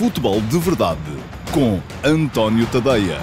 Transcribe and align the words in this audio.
Futebol 0.00 0.40
de 0.40 0.58
Verdade 0.58 0.98
com 1.52 1.78
António 2.02 2.66
Tadeia. 2.72 3.18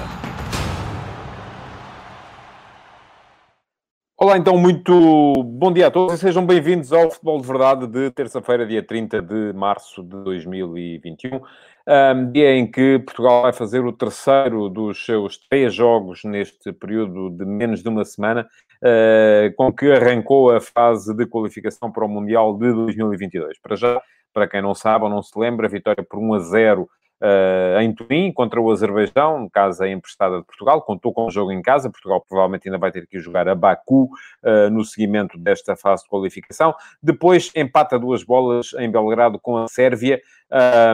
Olá, 4.16 4.38
então, 4.38 4.56
muito 4.56 5.34
bom 5.44 5.74
dia 5.74 5.88
a 5.88 5.92
todos 5.92 6.14
e 6.14 6.18
sejam 6.20 6.46
bem-vindos 6.46 6.94
ao 6.94 7.10
Futebol 7.10 7.42
de 7.42 7.48
Verdade 7.48 7.88
de 7.88 8.12
terça-feira, 8.12 8.64
dia 8.64 8.84
30 8.84 9.24
de 9.24 9.54
março 9.54 10.04
de 10.04 10.24
2021, 10.24 11.38
um, 11.38 12.32
dia 12.32 12.54
em 12.54 12.70
que 12.70 13.00
Portugal 13.00 13.42
vai 13.42 13.54
fazer 13.54 13.84
o 13.84 13.92
terceiro 13.92 14.70
dos 14.70 15.04
seus 15.04 15.36
três 15.50 15.74
jogos 15.74 16.24
neste 16.24 16.72
período 16.72 17.32
de 17.32 17.44
menos 17.44 17.82
de 17.82 17.90
uma 17.90 18.06
semana, 18.06 18.48
uh, 18.84 19.52
com 19.56 19.74
que 19.74 19.92
arrancou 19.92 20.52
a 20.52 20.62
fase 20.62 21.12
de 21.16 21.26
qualificação 21.26 21.92
para 21.92 22.06
o 22.06 22.08
Mundial 22.08 22.56
de 22.56 22.72
2022. 22.72 23.58
Para 23.60 23.76
já, 23.76 24.00
para 24.38 24.48
quem 24.48 24.62
não 24.62 24.76
sabe 24.76 25.04
ou 25.04 25.10
não 25.10 25.24
se 25.24 25.38
lembra, 25.38 25.68
vitória 25.68 26.06
por 26.08 26.20
1 26.20 26.34
a 26.36 26.40
0 26.40 26.90
Uh, 27.20 27.82
em 27.82 27.96
Turim 27.96 28.32
contra 28.32 28.62
o 28.62 28.72
Azerbaijão, 28.72 29.50
casa 29.52 29.90
emprestada 29.90 30.38
de 30.38 30.46
Portugal, 30.46 30.80
contou 30.84 31.12
com 31.12 31.26
o 31.26 31.32
jogo 31.32 31.52
em 31.52 31.64
casa. 31.64 31.90
Portugal 31.90 32.24
provavelmente 32.30 32.68
ainda 32.68 32.78
vai 32.78 32.92
ter 32.92 33.08
que 33.08 33.18
jogar 33.18 33.48
a 33.48 33.56
Baku 33.56 34.04
uh, 34.04 34.70
no 34.72 34.86
seguimento 34.86 35.36
desta 35.36 35.76
fase 35.76 36.04
de 36.04 36.10
qualificação. 36.10 36.76
Depois 37.02 37.52
empata 37.56 37.98
duas 37.98 38.24
bolas 38.24 38.72
em 38.78 38.92
Belgrado 38.92 39.40
com 39.40 39.58
a 39.58 39.68
Sérvia, 39.68 40.22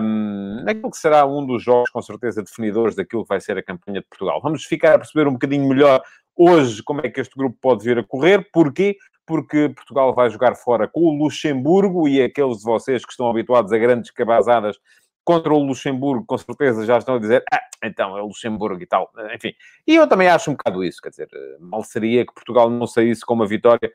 um, 0.02 0.64
naquilo 0.64 0.92
que 0.92 0.98
será 0.98 1.26
um 1.26 1.46
dos 1.46 1.62
jogos 1.62 1.90
com 1.90 2.02
certeza 2.02 2.42
definidores 2.42 2.96
daquilo 2.96 3.24
que 3.24 3.30
vai 3.30 3.42
ser 3.42 3.58
a 3.58 3.62
campanha 3.62 4.00
de 4.00 4.08
Portugal. 4.08 4.40
Vamos 4.42 4.64
ficar 4.64 4.94
a 4.94 5.00
perceber 5.00 5.28
um 5.28 5.34
bocadinho 5.34 5.68
melhor 5.68 6.02
hoje 6.38 6.82
como 6.84 7.02
é 7.02 7.10
que 7.10 7.20
este 7.20 7.36
grupo 7.36 7.58
pode 7.62 7.84
vir 7.84 8.00
a 8.00 8.04
correr. 8.04 8.48
Porquê? 8.54 8.96
Porque 9.26 9.70
Portugal 9.70 10.14
vai 10.14 10.30
jogar 10.30 10.56
fora 10.56 10.88
com 10.88 11.02
o 11.02 11.18
Luxemburgo 11.18 12.08
e 12.08 12.22
aqueles 12.22 12.58
de 12.58 12.64
vocês 12.64 13.06
que 13.06 13.12
estão 13.12 13.30
habituados 13.30 13.72
a 13.72 13.78
grandes 13.78 14.12
cabazadas 14.12 14.78
contra 15.24 15.54
o 15.54 15.64
Luxemburgo, 15.64 16.26
com 16.26 16.38
certeza 16.38 16.86
já 16.86 16.98
estão 16.98 17.16
a 17.16 17.20
dizer, 17.20 17.44
ah, 17.52 17.62
então 17.84 18.18
é 18.18 18.22
o 18.22 18.28
Luxemburgo 18.28 18.82
e 18.82 18.86
tal, 18.86 19.10
enfim. 19.34 19.54
E 19.88 19.96
eu 19.96 20.08
também 20.08 20.28
acho 20.28 20.52
um 20.52 20.54
bocado 20.54 20.84
isso, 20.84 21.02
quer 21.02 21.10
dizer, 21.10 21.30
mal 21.60 21.84
seria 21.84 22.26
que 22.26 22.34
Portugal 22.34 22.70
não 22.70 22.86
saísse 22.86 23.26
com 23.26 23.34
uma 23.34 23.48
vitória 23.48 23.92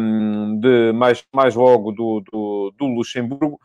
um, 0.00 0.58
de 0.58 0.92
mais, 0.92 1.24
mais 1.32 1.54
logo 1.54 1.92
do, 1.92 2.20
do, 2.20 2.74
do 2.76 2.86
Luxemburgo, 2.86 3.60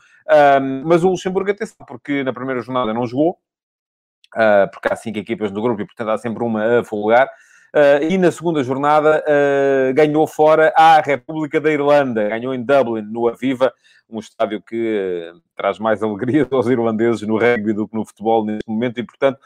um, 0.61 0.83
mas 0.85 1.03
o 1.03 1.09
Luxemburgo, 1.09 1.51
atenção, 1.51 1.85
porque 1.87 2.23
na 2.23 2.33
primeira 2.33 2.61
jornada 2.61 2.93
não 2.93 3.07
jogou, 3.07 3.37
uh, 4.35 4.69
porque 4.71 4.89
há 4.91 4.95
cinco 4.95 5.19
equipas 5.19 5.51
no 5.51 5.61
grupo 5.61 5.81
e, 5.81 5.85
portanto, 5.85 6.09
há 6.09 6.17
sempre 6.17 6.43
uma 6.43 6.79
a 6.79 6.83
folgar. 6.83 7.29
Uh, 7.73 8.03
e 8.09 8.17
na 8.17 8.29
segunda 8.31 8.61
jornada 8.65 9.23
uh, 9.23 9.93
ganhou 9.93 10.27
fora 10.27 10.73
à 10.75 10.99
República 10.99 11.59
da 11.61 11.71
Irlanda, 11.71 12.27
ganhou 12.27 12.53
em 12.53 12.61
Dublin, 12.61 13.01
no 13.03 13.29
Aviva, 13.29 13.73
um 14.09 14.19
estádio 14.19 14.61
que 14.61 15.31
uh, 15.33 15.41
traz 15.55 15.79
mais 15.79 16.03
alegria 16.03 16.45
aos 16.51 16.67
irlandeses 16.67 17.21
no 17.21 17.37
rugby 17.37 17.71
do 17.71 17.87
que 17.87 17.95
no 17.95 18.05
futebol 18.05 18.43
neste 18.43 18.69
momento, 18.69 18.99
e 18.99 19.03
portanto 19.03 19.39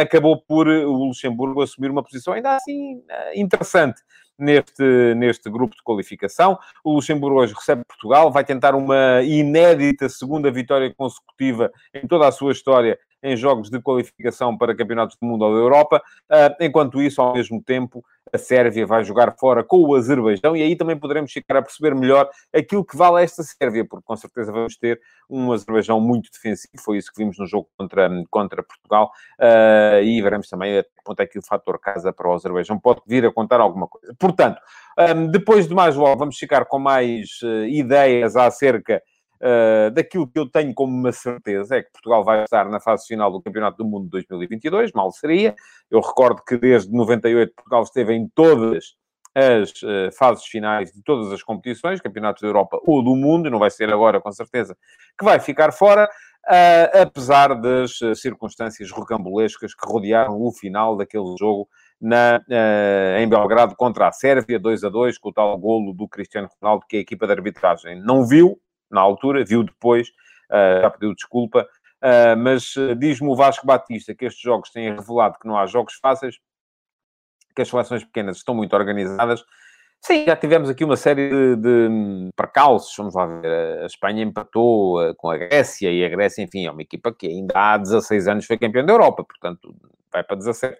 acabou 0.00 0.40
por 0.40 0.68
o 0.68 1.06
Luxemburgo 1.06 1.60
assumir 1.60 1.90
uma 1.90 2.04
posição 2.04 2.34
ainda 2.34 2.54
assim 2.54 3.02
interessante 3.34 4.00
neste, 4.38 5.14
neste 5.16 5.50
grupo 5.50 5.74
de 5.74 5.82
qualificação. 5.82 6.56
O 6.84 6.94
Luxemburgo 6.94 7.40
hoje 7.40 7.52
recebe 7.52 7.82
Portugal, 7.84 8.30
vai 8.30 8.44
tentar 8.44 8.74
uma 8.74 9.22
inédita 9.22 10.08
segunda 10.08 10.50
vitória 10.50 10.94
consecutiva 10.94 11.70
em 11.92 12.06
toda 12.06 12.26
a 12.26 12.32
sua 12.32 12.52
história 12.52 12.98
em 13.22 13.36
jogos 13.36 13.70
de 13.70 13.80
qualificação 13.80 14.56
para 14.56 14.74
campeonatos 14.74 15.16
do 15.20 15.26
mundo 15.26 15.44
ou 15.44 15.54
da 15.54 15.60
Europa. 15.60 16.02
Ah, 16.28 16.56
enquanto 16.60 17.00
isso, 17.02 17.20
ao 17.20 17.34
mesmo 17.34 17.62
tempo, 17.62 18.04
a 18.32 18.38
Sérvia 18.38 18.86
vai 18.86 19.02
jogar 19.04 19.34
fora 19.36 19.64
com 19.64 19.78
o 19.78 19.94
Azerbaijão 19.94 20.56
e 20.56 20.62
aí 20.62 20.76
também 20.76 20.96
poderemos 20.96 21.32
ficar 21.32 21.58
a 21.58 21.62
perceber 21.62 21.94
melhor 21.94 22.28
aquilo 22.54 22.84
que 22.84 22.96
vale 22.96 23.22
esta 23.22 23.42
Sérvia, 23.42 23.84
porque 23.84 24.04
com 24.04 24.16
certeza 24.16 24.52
vamos 24.52 24.76
ter 24.76 25.00
um 25.28 25.52
Azerbaijão 25.52 26.00
muito 26.00 26.30
defensivo, 26.30 26.72
foi 26.78 26.98
isso 26.98 27.12
que 27.12 27.18
vimos 27.18 27.38
no 27.38 27.46
jogo 27.46 27.68
contra, 27.76 28.08
contra 28.30 28.62
Portugal, 28.62 29.10
uh, 29.38 30.02
e 30.02 30.20
veremos 30.22 30.48
também 30.48 30.78
até 30.78 30.88
que 30.88 31.04
ponto 31.04 31.20
é 31.20 31.26
que 31.26 31.38
o 31.38 31.42
fator 31.42 31.78
casa 31.78 32.12
para 32.12 32.28
o 32.28 32.32
Azerbaijão 32.32 32.78
pode 32.78 33.00
vir 33.06 33.26
a 33.26 33.32
contar 33.32 33.60
alguma 33.60 33.88
coisa. 33.88 34.14
Portanto, 34.18 34.60
um, 34.98 35.26
depois 35.28 35.66
de 35.66 35.74
mais 35.74 35.96
logo, 35.96 36.18
vamos 36.18 36.36
ficar 36.36 36.64
com 36.66 36.78
mais 36.78 37.40
uh, 37.42 37.64
ideias 37.64 38.36
acerca 38.36 39.02
Uh, 39.42 39.90
daquilo 39.92 40.28
que 40.28 40.38
eu 40.38 40.44
tenho 40.44 40.74
como 40.74 40.94
uma 40.94 41.12
certeza 41.12 41.76
é 41.76 41.82
que 41.82 41.90
Portugal 41.90 42.22
vai 42.22 42.44
estar 42.44 42.68
na 42.68 42.78
fase 42.78 43.06
final 43.06 43.32
do 43.32 43.40
Campeonato 43.40 43.78
do 43.78 43.86
Mundo 43.86 44.04
de 44.04 44.10
2022, 44.10 44.92
mal 44.92 45.10
seria. 45.12 45.54
Eu 45.90 46.00
recordo 46.00 46.42
que 46.46 46.58
desde 46.58 46.92
98 46.92 47.54
Portugal 47.54 47.82
esteve 47.82 48.12
em 48.12 48.28
todas 48.34 48.96
as 49.34 49.70
uh, 49.82 50.12
fases 50.12 50.44
finais 50.44 50.92
de 50.92 51.02
todas 51.02 51.32
as 51.32 51.42
competições, 51.42 52.02
campeonatos 52.02 52.42
da 52.42 52.48
Europa 52.48 52.78
ou 52.86 53.02
do 53.02 53.16
mundo, 53.16 53.48
não 53.48 53.58
vai 53.58 53.70
ser 53.70 53.90
agora, 53.90 54.20
com 54.20 54.30
certeza, 54.30 54.76
que 55.18 55.24
vai 55.24 55.40
ficar 55.40 55.72
fora, 55.72 56.04
uh, 56.04 57.00
apesar 57.00 57.54
das 57.54 57.98
circunstâncias 58.16 58.90
rocambolescas 58.90 59.74
que 59.74 59.90
rodearam 59.90 60.38
o 60.38 60.52
final 60.52 60.98
daquele 60.98 61.34
jogo 61.38 61.66
na, 61.98 62.42
em 63.18 63.28
Belgrado 63.28 63.74
contra 63.74 64.08
a 64.08 64.12
Sérvia, 64.12 64.58
2 64.58 64.84
a 64.84 64.88
2, 64.90 65.16
com 65.16 65.30
o 65.30 65.32
tal 65.32 65.56
golo 65.58 65.94
do 65.94 66.08
Cristiano 66.08 66.48
Ronaldo, 66.60 66.84
que 66.86 66.96
a 66.96 67.00
equipa 67.00 67.26
de 67.26 67.32
arbitragem 67.32 68.02
não 68.02 68.26
viu, 68.26 68.58
na 68.90 69.00
altura, 69.00 69.44
viu 69.44 69.62
depois, 69.62 70.08
uh, 70.50 70.82
já 70.82 70.90
pediu 70.90 71.14
desculpa, 71.14 71.66
uh, 72.02 72.36
mas 72.38 72.74
uh, 72.76 72.94
diz-me 72.94 73.28
o 73.28 73.36
Vasco 73.36 73.66
Batista 73.66 74.14
que 74.14 74.24
estes 74.24 74.42
jogos 74.42 74.70
têm 74.70 74.94
revelado 74.94 75.38
que 75.40 75.46
não 75.46 75.56
há 75.56 75.66
jogos 75.66 75.94
fáceis, 75.94 76.36
que 77.54 77.62
as 77.62 77.68
seleções 77.68 78.04
pequenas 78.04 78.38
estão 78.38 78.54
muito 78.54 78.74
organizadas. 78.74 79.44
Sim, 80.02 80.24
já 80.24 80.34
tivemos 80.34 80.70
aqui 80.70 80.82
uma 80.82 80.96
série 80.96 81.28
de, 81.28 81.56
de 81.56 82.30
percalços, 82.34 82.96
vamos 82.96 83.14
lá 83.14 83.26
ver. 83.26 83.82
A 83.82 83.86
Espanha 83.86 84.22
empatou 84.22 85.14
com 85.16 85.28
a 85.28 85.36
Grécia 85.36 85.92
e 85.92 86.02
a 86.02 86.08
Grécia, 86.08 86.42
enfim, 86.42 86.64
é 86.64 86.70
uma 86.70 86.80
equipa 86.80 87.12
que 87.12 87.26
ainda 87.26 87.52
há 87.54 87.76
16 87.76 88.26
anos 88.26 88.46
foi 88.46 88.56
campeã 88.56 88.82
da 88.82 88.94
Europa, 88.94 89.24
portanto 89.24 89.74
vai 90.10 90.22
para 90.24 90.36
17. 90.36 90.76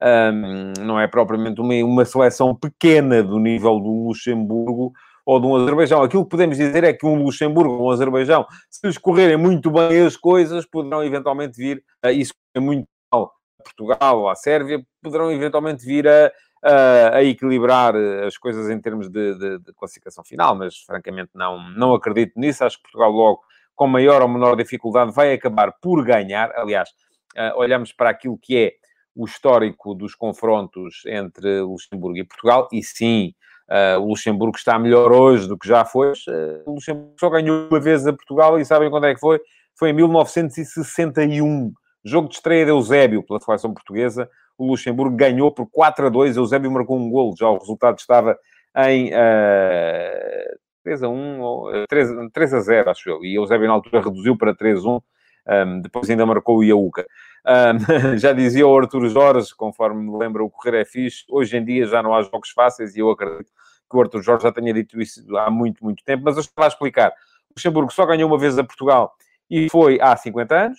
Um, 0.00 0.72
não 0.84 1.00
é 1.00 1.08
propriamente 1.08 1.60
uma, 1.60 1.74
uma 1.84 2.04
seleção 2.04 2.54
pequena 2.54 3.22
do 3.22 3.38
nível 3.38 3.80
do 3.80 4.06
Luxemburgo 4.06 4.92
ou 5.28 5.38
de 5.38 5.46
um 5.46 5.56
Azerbaijão. 5.56 6.02
Aquilo 6.02 6.24
que 6.24 6.30
podemos 6.30 6.56
dizer 6.56 6.82
é 6.84 6.92
que 6.94 7.04
um 7.04 7.22
Luxemburgo 7.22 7.74
ou 7.74 7.88
um 7.88 7.90
Azerbaijão, 7.90 8.46
se 8.70 8.86
lhes 8.86 8.96
correrem 8.96 9.36
muito 9.36 9.70
bem 9.70 10.06
as 10.06 10.16
coisas, 10.16 10.64
poderão 10.64 11.04
eventualmente 11.04 11.54
vir, 11.54 11.84
isso 12.14 12.32
é 12.54 12.60
muito 12.60 12.88
mal, 13.12 13.34
a 13.60 13.62
Portugal 13.62 14.20
ou 14.20 14.30
a 14.30 14.34
Sérvia, 14.34 14.82
poderão 15.02 15.30
eventualmente 15.30 15.84
vir 15.84 16.08
a, 16.08 16.32
a, 16.64 17.16
a 17.16 17.24
equilibrar 17.24 17.94
as 18.26 18.38
coisas 18.38 18.70
em 18.70 18.80
termos 18.80 19.10
de, 19.10 19.34
de, 19.34 19.58
de, 19.58 19.72
classificação 19.74 20.24
final, 20.24 20.56
mas 20.56 20.78
francamente 20.78 21.32
não, 21.34 21.58
não 21.72 21.92
acredito 21.92 22.32
nisso. 22.34 22.64
Acho 22.64 22.78
que 22.78 22.84
Portugal 22.84 23.10
logo, 23.10 23.42
com 23.76 23.86
maior 23.86 24.22
ou 24.22 24.28
menor 24.28 24.56
dificuldade, 24.56 25.12
vai 25.12 25.34
acabar 25.34 25.74
por 25.82 26.02
ganhar. 26.06 26.50
Aliás, 26.56 26.88
uh, 27.36 27.54
olhamos 27.58 27.92
para 27.92 28.08
aquilo 28.08 28.38
que 28.38 28.56
é 28.56 28.72
o 29.14 29.26
histórico 29.26 29.94
dos 29.94 30.14
confrontos 30.14 31.02
entre 31.04 31.60
Luxemburgo 31.60 32.16
e 32.16 32.24
Portugal, 32.24 32.66
e 32.72 32.82
sim, 32.82 33.34
Uh, 33.68 34.00
o 34.00 34.08
Luxemburgo 34.08 34.56
está 34.56 34.78
melhor 34.78 35.12
hoje 35.12 35.46
do 35.46 35.58
que 35.58 35.68
já 35.68 35.84
foi. 35.84 36.12
Uh, 36.12 36.62
o 36.66 36.74
Luxemburgo 36.74 37.14
só 37.20 37.28
ganhou 37.28 37.68
uma 37.68 37.78
vez 37.78 38.06
a 38.06 38.12
Portugal 38.12 38.58
e 38.58 38.64
sabem 38.64 38.88
quando 38.88 39.06
é 39.06 39.14
que 39.14 39.20
foi? 39.20 39.40
Foi 39.78 39.90
em 39.90 39.92
1961. 39.92 41.72
Jogo 42.02 42.28
de 42.28 42.36
estreia 42.36 42.64
de 42.64 42.70
Eusébio 42.70 43.22
pela 43.22 43.40
seleção 43.40 43.74
portuguesa. 43.74 44.28
O 44.56 44.66
Luxemburgo 44.66 45.14
ganhou 45.14 45.52
por 45.52 45.68
4 45.70 46.06
a 46.06 46.08
2. 46.08 46.36
Eusébio 46.36 46.70
marcou 46.70 46.98
um 46.98 47.10
golo. 47.10 47.34
Já 47.38 47.48
o 47.48 47.58
resultado 47.58 47.98
estava 47.98 48.38
em 48.76 49.08
uh, 49.08 50.58
3 50.84 51.02
a 51.02 51.08
1 51.08 51.40
ou 51.40 51.86
3, 51.86 52.08
3 52.32 52.54
a 52.54 52.60
0, 52.60 52.90
acho 52.90 53.10
eu. 53.10 53.22
E 53.22 53.34
Eusébio 53.34 53.68
na 53.68 53.74
altura 53.74 54.00
reduziu 54.00 54.36
para 54.36 54.54
3 54.54 54.82
a 54.82 54.88
1. 54.88 55.00
Um, 55.48 55.80
depois 55.80 56.08
ainda 56.10 56.26
marcou 56.26 56.58
o 56.58 56.64
Iauca. 56.64 57.06
Um, 57.46 58.16
já 58.18 58.32
dizia 58.32 58.66
o 58.66 58.78
Arthur 58.78 59.08
Jorge, 59.08 59.54
conforme 59.56 60.10
me 60.10 60.18
lembra, 60.18 60.44
o 60.44 60.50
correr 60.50 60.82
é 60.82 60.84
fixe. 60.84 61.24
Hoje 61.30 61.56
em 61.56 61.64
dia 61.64 61.86
já 61.86 62.02
não 62.02 62.14
há 62.14 62.22
jogos 62.22 62.50
fáceis 62.50 62.94
e 62.94 63.00
eu 63.00 63.10
acredito 63.10 63.50
que 63.90 63.96
o 63.96 64.00
Arthur 64.00 64.22
Jorge 64.22 64.42
já 64.42 64.52
tenha 64.52 64.72
dito 64.74 65.00
isso 65.00 65.36
há 65.36 65.50
muito, 65.50 65.82
muito 65.82 66.04
tempo. 66.04 66.24
Mas 66.24 66.36
eu 66.36 66.42
estava 66.42 66.66
a 66.66 66.68
explicar. 66.68 67.10
O 67.50 67.54
Luxemburgo 67.56 67.92
só 67.92 68.04
ganhou 68.04 68.28
uma 68.28 68.38
vez 68.38 68.58
a 68.58 68.64
Portugal 68.64 69.14
e 69.50 69.68
foi 69.70 69.98
há 70.00 70.14
50 70.14 70.54
anos, 70.54 70.78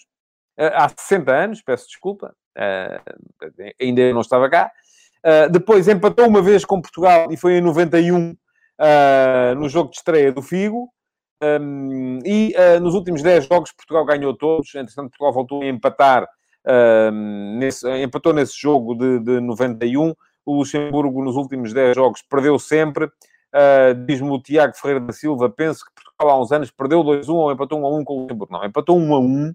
ah, 0.58 0.86
há 0.86 0.90
60 0.90 1.32
anos, 1.32 1.62
peço 1.62 1.88
desculpa, 1.88 2.36
uh, 2.58 3.72
ainda 3.82 4.14
não 4.14 4.22
estava 4.22 4.50
cá. 4.50 4.72
Uh, 5.26 5.50
depois 5.50 5.88
empatou 5.88 6.28
uma 6.28 6.42
vez 6.42 6.64
com 6.64 6.82
Portugal 6.82 7.32
e 7.32 7.38
foi 7.38 7.54
em 7.58 7.62
91 7.62 8.32
uh, 8.32 9.56
no 9.58 9.68
jogo 9.68 9.90
de 9.90 9.98
estreia 9.98 10.32
do 10.32 10.42
Figo. 10.42 10.90
Um, 11.42 12.20
e 12.26 12.54
uh, 12.58 12.80
nos 12.82 12.94
últimos 12.94 13.22
10 13.22 13.48
jogos 13.48 13.72
Portugal 13.72 14.06
ganhou 14.06 14.36
todos, 14.36 14.76
entretanto 14.76 15.12
Portugal 15.12 15.34
voltou 15.34 15.62
a 15.62 15.68
empatar, 15.68 16.28
um, 16.68 17.58
nesse, 17.58 17.90
empatou 18.02 18.34
nesse 18.34 18.60
jogo 18.60 18.94
de, 18.96 19.20
de 19.20 19.40
91. 19.40 20.14
O 20.46 20.56
Luxemburgo 20.56 21.24
nos 21.24 21.36
últimos 21.36 21.74
10 21.74 21.96
jogos 21.96 22.22
perdeu 22.22 22.58
sempre. 22.60 23.06
Uh, 23.06 23.94
Diz-me 24.06 24.30
o 24.30 24.42
Tiago 24.42 24.76
Ferreira 24.76 25.00
da 25.00 25.14
Silva, 25.14 25.50
penso 25.50 25.86
que 25.86 25.92
Portugal 25.94 26.36
há 26.36 26.42
uns 26.42 26.52
anos 26.52 26.72
perdeu 26.72 27.04
2-1 27.04 27.30
ou 27.30 27.52
empatou 27.52 27.80
1-1 27.80 28.04
com 28.04 28.14
o 28.14 28.22
Luxemburgo. 28.24 28.54
Não, 28.54 28.66
empatou 28.66 28.98
1-1 28.98 29.54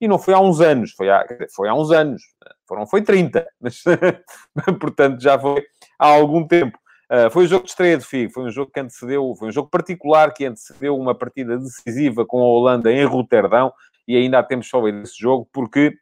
e 0.00 0.08
não 0.08 0.18
foi 0.18 0.34
há 0.34 0.40
uns 0.40 0.60
anos, 0.60 0.92
foi 0.92 1.10
há, 1.10 1.24
foi 1.54 1.68
há 1.68 1.74
uns 1.74 1.90
anos. 1.90 2.22
Foram, 2.66 2.86
foi 2.86 3.02
30, 3.02 3.46
mas 3.60 3.82
portanto 4.80 5.20
já 5.20 5.38
foi 5.38 5.64
há 5.98 6.06
algum 6.06 6.46
tempo. 6.46 6.78
Uh, 7.10 7.30
foi 7.30 7.44
o 7.44 7.46
jogo 7.46 7.64
de 7.64 7.70
estreia 7.70 7.96
de 7.96 8.04
Figo, 8.04 8.32
foi 8.32 8.42
um 8.44 8.50
jogo 8.50 8.72
que 8.72 8.80
antecedeu, 8.80 9.32
foi 9.38 9.48
um 9.48 9.52
jogo 9.52 9.68
particular 9.70 10.34
que 10.34 10.44
antecedeu 10.44 10.96
uma 10.96 11.14
partida 11.14 11.56
decisiva 11.56 12.26
com 12.26 12.40
a 12.40 12.46
Holanda 12.46 12.92
em 12.92 13.04
Roterdão 13.04 13.72
e 14.08 14.16
ainda 14.16 14.40
há 14.40 14.42
tempo 14.42 14.64
só 14.64 14.80
desse 14.82 15.16
jogo, 15.16 15.48
porque 15.52 15.96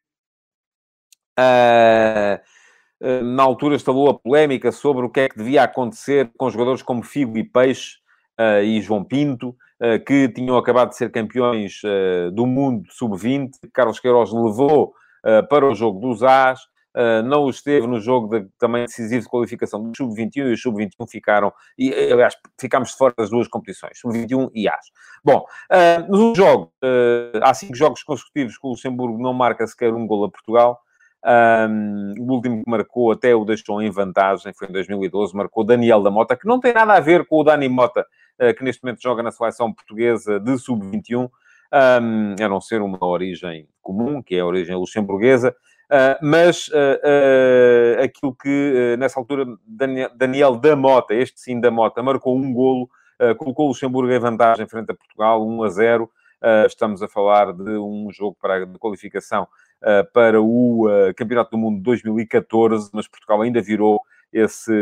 uh, 1.38 2.40
na 3.22 3.42
altura 3.42 3.74
instalou 3.74 4.08
a 4.08 4.18
polémica 4.18 4.72
sobre 4.72 5.04
o 5.04 5.10
que 5.10 5.20
é 5.20 5.28
que 5.28 5.36
devia 5.36 5.64
acontecer 5.64 6.30
com 6.38 6.48
jogadores 6.48 6.80
como 6.80 7.02
Figo 7.02 7.36
e 7.36 7.44
Peixe 7.44 7.98
e 8.64 8.80
João 8.80 9.04
Pinto, 9.04 9.54
que 10.06 10.28
tinham 10.30 10.56
acabado 10.56 10.88
de 10.88 10.96
ser 10.96 11.12
campeões 11.12 11.82
do 12.32 12.46
mundo 12.46 12.90
sub-20. 12.90 13.50
Carlos 13.72 14.00
Queiroz 14.00 14.32
levou 14.32 14.94
para 15.50 15.66
o 15.66 15.74
jogo 15.74 16.00
dos 16.00 16.22
As, 16.22 16.60
Uh, 16.94 17.22
não 17.24 17.50
esteve 17.50 17.88
no 17.88 18.00
jogo 18.00 18.28
de, 18.38 18.46
também 18.56 18.84
decisivo 18.84 19.24
de 19.24 19.28
qualificação 19.28 19.82
do 19.82 19.96
Sub-21 19.96 20.36
e 20.36 20.52
o 20.52 20.56
Sub-21 20.56 21.10
ficaram, 21.10 21.52
e 21.76 21.92
aliás, 21.92 22.36
ficámos 22.60 22.92
fora 22.92 23.12
das 23.18 23.30
duas 23.30 23.48
competições, 23.48 23.98
Sub-21 23.98 24.48
e 24.54 24.68
AS. 24.68 24.92
Bom, 25.24 25.44
uh, 25.72 26.08
nos 26.08 26.36
jogos, 26.36 26.68
uh, 26.84 27.40
há 27.42 27.52
cinco 27.52 27.74
jogos 27.74 28.04
consecutivos 28.04 28.56
que 28.56 28.64
o 28.64 28.70
Luxemburgo 28.70 29.20
não 29.20 29.34
marca 29.34 29.66
sequer 29.66 29.92
um 29.92 30.06
gol 30.06 30.24
a 30.24 30.30
Portugal. 30.30 30.80
Um, 31.26 32.14
o 32.20 32.32
último 32.32 32.62
que 32.62 32.70
marcou 32.70 33.10
até 33.10 33.34
o 33.34 33.44
deixou 33.44 33.82
em 33.82 33.90
vantagem, 33.90 34.52
foi 34.56 34.68
em 34.68 34.72
2012, 34.72 35.34
marcou 35.34 35.64
Daniel 35.64 36.00
da 36.00 36.12
Mota, 36.12 36.36
que 36.36 36.46
não 36.46 36.60
tem 36.60 36.72
nada 36.74 36.92
a 36.92 37.00
ver 37.00 37.26
com 37.26 37.40
o 37.40 37.42
Dani 37.42 37.68
Mota, 37.68 38.06
que 38.58 38.62
neste 38.62 38.84
momento 38.84 39.00
joga 39.00 39.22
na 39.22 39.30
seleção 39.30 39.72
portuguesa 39.72 40.38
de 40.38 40.58
Sub-21, 40.58 41.30
um, 41.74 42.44
a 42.44 42.48
não 42.48 42.60
ser 42.60 42.82
uma 42.82 43.04
origem 43.04 43.66
comum, 43.82 44.22
que 44.22 44.36
é 44.36 44.40
a 44.40 44.46
origem 44.46 44.76
luxemburguesa. 44.76 45.54
Uh, 45.84 46.16
mas 46.22 46.68
uh, 46.68 46.72
uh, 46.72 48.02
aquilo 48.02 48.34
que 48.34 48.96
nessa 48.98 49.20
altura 49.20 49.44
Daniel, 49.66 50.10
Daniel 50.14 50.56
da 50.56 50.74
Mota, 50.74 51.14
este 51.14 51.40
sim 51.40 51.60
da 51.60 51.70
Mota, 51.70 52.02
marcou 52.02 52.36
um 52.36 52.52
golo, 52.52 52.88
colocou 53.38 53.66
o 53.66 53.68
Luxemburgo 53.68 54.12
em 54.12 54.18
vantagem 54.18 54.66
frente 54.66 54.90
a 54.90 54.94
Portugal, 54.94 55.46
1 55.46 55.62
a 55.62 55.68
0. 55.68 56.10
estamos 56.66 57.00
a 57.00 57.08
falar 57.08 57.52
de 57.52 57.70
um 57.78 58.08
jogo 58.10 58.36
para 58.40 58.66
de 58.66 58.78
qualificação 58.78 59.46
para 60.12 60.42
o 60.42 60.88
Campeonato 61.16 61.52
do 61.52 61.58
Mundo 61.58 61.80
2014, 61.82 62.90
mas 62.92 63.06
Portugal 63.06 63.40
ainda 63.42 63.62
virou 63.62 64.00
esse, 64.34 64.72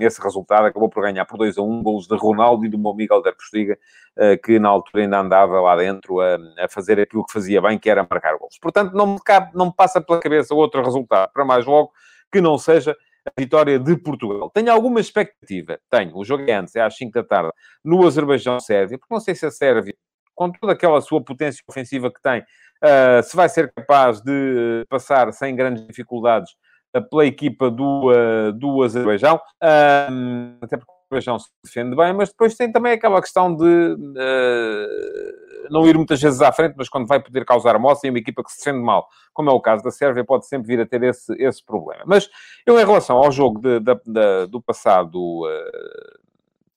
esse 0.00 0.22
resultado. 0.22 0.64
Acabou 0.64 0.88
por 0.88 1.02
ganhar 1.02 1.24
por 1.24 1.36
2 1.36 1.58
a 1.58 1.62
1, 1.62 1.82
golos 1.82 2.06
de 2.06 2.16
Ronaldo 2.16 2.64
e 2.64 2.68
do 2.68 2.78
meu 2.78 2.94
Miguel 2.94 3.20
da 3.20 3.32
Postiga, 3.32 3.76
eh, 4.16 4.36
que 4.36 4.60
na 4.60 4.68
altura 4.68 5.02
ainda 5.02 5.18
andava 5.18 5.60
lá 5.60 5.74
dentro 5.74 6.20
a, 6.20 6.38
a, 6.60 6.68
fazer 6.68 7.00
aquilo 7.00 7.24
que 7.26 7.32
fazia 7.32 7.60
bem, 7.60 7.78
que 7.78 7.90
era 7.90 8.06
marcar 8.08 8.38
golos. 8.38 8.56
Portanto, 8.60 8.94
não 8.94 9.14
me, 9.14 9.20
cabe, 9.20 9.50
não 9.54 9.66
me 9.66 9.74
passa 9.74 10.00
pela 10.00 10.20
cabeça 10.20 10.54
outro 10.54 10.82
resultado, 10.84 11.30
para 11.32 11.44
mais 11.44 11.66
logo, 11.66 11.90
que 12.30 12.40
não 12.40 12.56
seja 12.56 12.96
a 13.26 13.32
vitória 13.36 13.78
de 13.78 13.96
Portugal. 13.96 14.48
Tenho 14.50 14.72
alguma 14.72 15.00
expectativa? 15.00 15.80
Tenho. 15.90 16.16
O 16.16 16.24
jogo 16.24 16.44
é 16.48 16.54
antes, 16.54 16.76
é 16.76 16.80
às 16.80 16.96
5 16.96 17.12
da 17.12 17.24
tarde, 17.24 17.52
no 17.84 18.06
Azerbaijão-Sérvia, 18.06 18.98
porque 18.98 19.12
não 19.12 19.20
sei 19.20 19.34
se 19.34 19.44
a 19.44 19.50
Sérvia, 19.50 19.94
com 20.34 20.50
toda 20.52 20.72
aquela 20.72 21.00
sua 21.00 21.22
potência 21.22 21.62
ofensiva 21.68 22.10
que 22.10 22.22
tem, 22.22 22.40
uh, 22.40 23.22
se 23.22 23.34
vai 23.34 23.48
ser 23.48 23.72
capaz 23.72 24.20
de 24.20 24.84
passar 24.88 25.32
sem 25.32 25.54
grandes 25.54 25.86
dificuldades 25.86 26.52
pela 27.00 27.24
equipa 27.24 27.70
do, 27.70 28.10
uh, 28.10 28.52
do 28.52 28.82
Azerbaijão, 28.82 29.36
uh, 29.36 30.58
até 30.60 30.76
porque 30.76 30.92
o 30.92 31.14
Azerbaijão 31.14 31.38
se 31.38 31.48
defende 31.64 31.96
bem, 31.96 32.12
mas 32.12 32.28
depois 32.28 32.54
tem 32.54 32.70
também 32.70 32.92
aquela 32.92 33.20
questão 33.20 33.54
de 33.54 33.64
uh, 33.64 35.70
não 35.70 35.86
ir 35.86 35.96
muitas 35.96 36.20
vezes 36.20 36.40
à 36.40 36.52
frente, 36.52 36.74
mas 36.76 36.88
quando 36.88 37.06
vai 37.06 37.20
poder 37.20 37.44
causar 37.44 37.78
moça, 37.78 38.06
e 38.06 38.10
uma 38.10 38.18
equipa 38.18 38.44
que 38.44 38.52
se 38.52 38.58
defende 38.58 38.84
mal, 38.84 39.08
como 39.32 39.50
é 39.50 39.52
o 39.52 39.60
caso 39.60 39.82
da 39.82 39.90
Sérvia, 39.90 40.24
pode 40.24 40.46
sempre 40.46 40.68
vir 40.68 40.80
a 40.80 40.86
ter 40.86 41.02
esse, 41.02 41.32
esse 41.42 41.64
problema. 41.64 42.02
Mas 42.06 42.28
eu, 42.66 42.78
em 42.78 42.84
relação 42.84 43.16
ao 43.16 43.32
jogo 43.32 43.60
de, 43.60 43.80
do 44.48 44.60
passado 44.60 45.48
eh, 45.48 46.18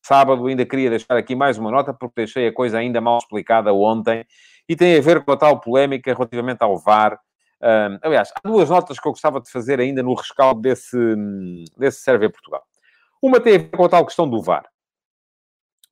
sábado, 0.01 0.45
ainda 0.47 0.65
queria 0.65 0.89
deixar 0.89 1.17
aqui 1.17 1.35
mais 1.35 1.57
uma 1.57 1.71
nota, 1.71 1.93
porque 1.93 2.21
deixei 2.21 2.47
a 2.47 2.53
coisa 2.53 2.77
ainda 2.77 3.01
mal 3.01 3.17
explicada 3.17 3.73
ontem, 3.73 4.25
e 4.67 4.75
tem 4.75 4.97
a 4.97 5.01
ver 5.01 5.23
com 5.23 5.31
a 5.31 5.37
tal 5.37 5.59
polémica 5.59 6.13
relativamente 6.13 6.61
ao 6.61 6.77
VAR, 6.77 7.19
um, 7.65 7.97
aliás, 8.03 8.31
há 8.35 8.47
duas 8.47 8.69
notas 8.69 8.99
que 8.99 9.07
eu 9.07 9.11
gostava 9.11 9.41
de 9.41 9.49
fazer 9.49 9.79
ainda 9.79 10.03
no 10.03 10.13
rescaldo 10.13 10.61
desse, 10.61 10.97
desse 11.75 12.01
Sérvia 12.01 12.29
Portugal. 12.29 12.63
Uma 13.19 13.39
tem 13.39 13.55
a 13.55 13.57
ver 13.57 13.71
com 13.71 13.85
a 13.85 13.89
tal 13.89 14.05
questão 14.05 14.29
do 14.29 14.39
VAR. 14.39 14.65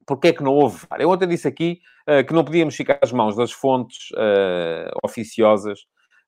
Porquê 0.06 0.28
é 0.28 0.34
que 0.34 0.44
não 0.44 0.54
houve 0.54 0.86
VAR? 0.88 1.02
Eu 1.02 1.10
ontem 1.10 1.28
disse 1.28 1.48
aqui 1.48 1.80
uh, 2.08 2.24
que 2.24 2.32
não 2.32 2.46
podíamos 2.46 2.76
ficar 2.76 3.00
às 3.02 3.12
mãos 3.12 3.36
das 3.36 3.52
fontes 3.52 4.12
uh, 4.12 4.92
oficiosas, 5.04 5.80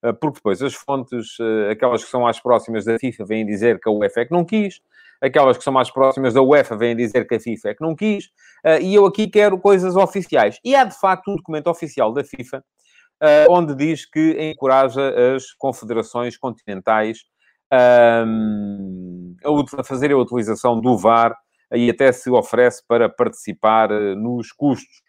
uh, 0.04 0.16
porque 0.16 0.38
depois 0.38 0.64
as 0.64 0.74
fontes, 0.74 1.38
aquelas 1.70 2.04
que 2.04 2.10
são 2.10 2.22
mais 2.22 2.40
próximas 2.40 2.86
da 2.86 2.98
FIFA, 2.98 3.26
vêm 3.26 3.46
dizer 3.46 3.80
que 3.80 3.88
a 3.88 3.92
UEFA 3.92 4.22
é 4.22 4.26
que 4.26 4.32
não 4.32 4.44
quis, 4.44 4.82
aquelas 5.22 5.60
que 5.60 5.64
são 5.64 5.74
mais 5.74 5.92
próximas 5.92 6.34
da 6.34 6.42
UEFA 6.42 6.76
vêm 6.76 6.96
dizer 6.96 7.28
que 7.28 7.36
a 7.36 7.40
FIFA 7.40 7.70
é 7.70 7.76
que 7.76 7.82
não 7.82 7.96
quis, 7.96 8.32
e 8.82 8.96
eu 8.96 9.06
aqui 9.06 9.28
quero 9.28 9.60
coisas 9.60 9.96
oficiais. 9.96 10.60
E 10.64 10.76
há, 10.76 10.84
de 10.84 11.00
facto, 11.00 11.30
um 11.30 11.36
documento 11.36 11.68
oficial 11.70 12.12
da 12.12 12.24
FIFA 12.24 12.64
onde 13.50 13.76
diz 13.76 14.06
que 14.06 14.52
encoraja 14.52 15.14
as 15.36 15.52
confederações 15.54 16.38
continentais 16.38 17.20
um, 18.26 19.36
a, 19.78 19.84
fazer 19.84 20.12
a 20.12 20.18
utilização 20.18 20.80
do 20.80 20.98
VAR 20.98 21.36
e 21.74 21.90
até 21.90 22.12
se 22.12 22.30
oferece 22.30 22.84
para 22.88 23.10
participar 23.10 23.92
uh, 23.92 24.16
nos 24.16 24.52
custos. 24.52 25.04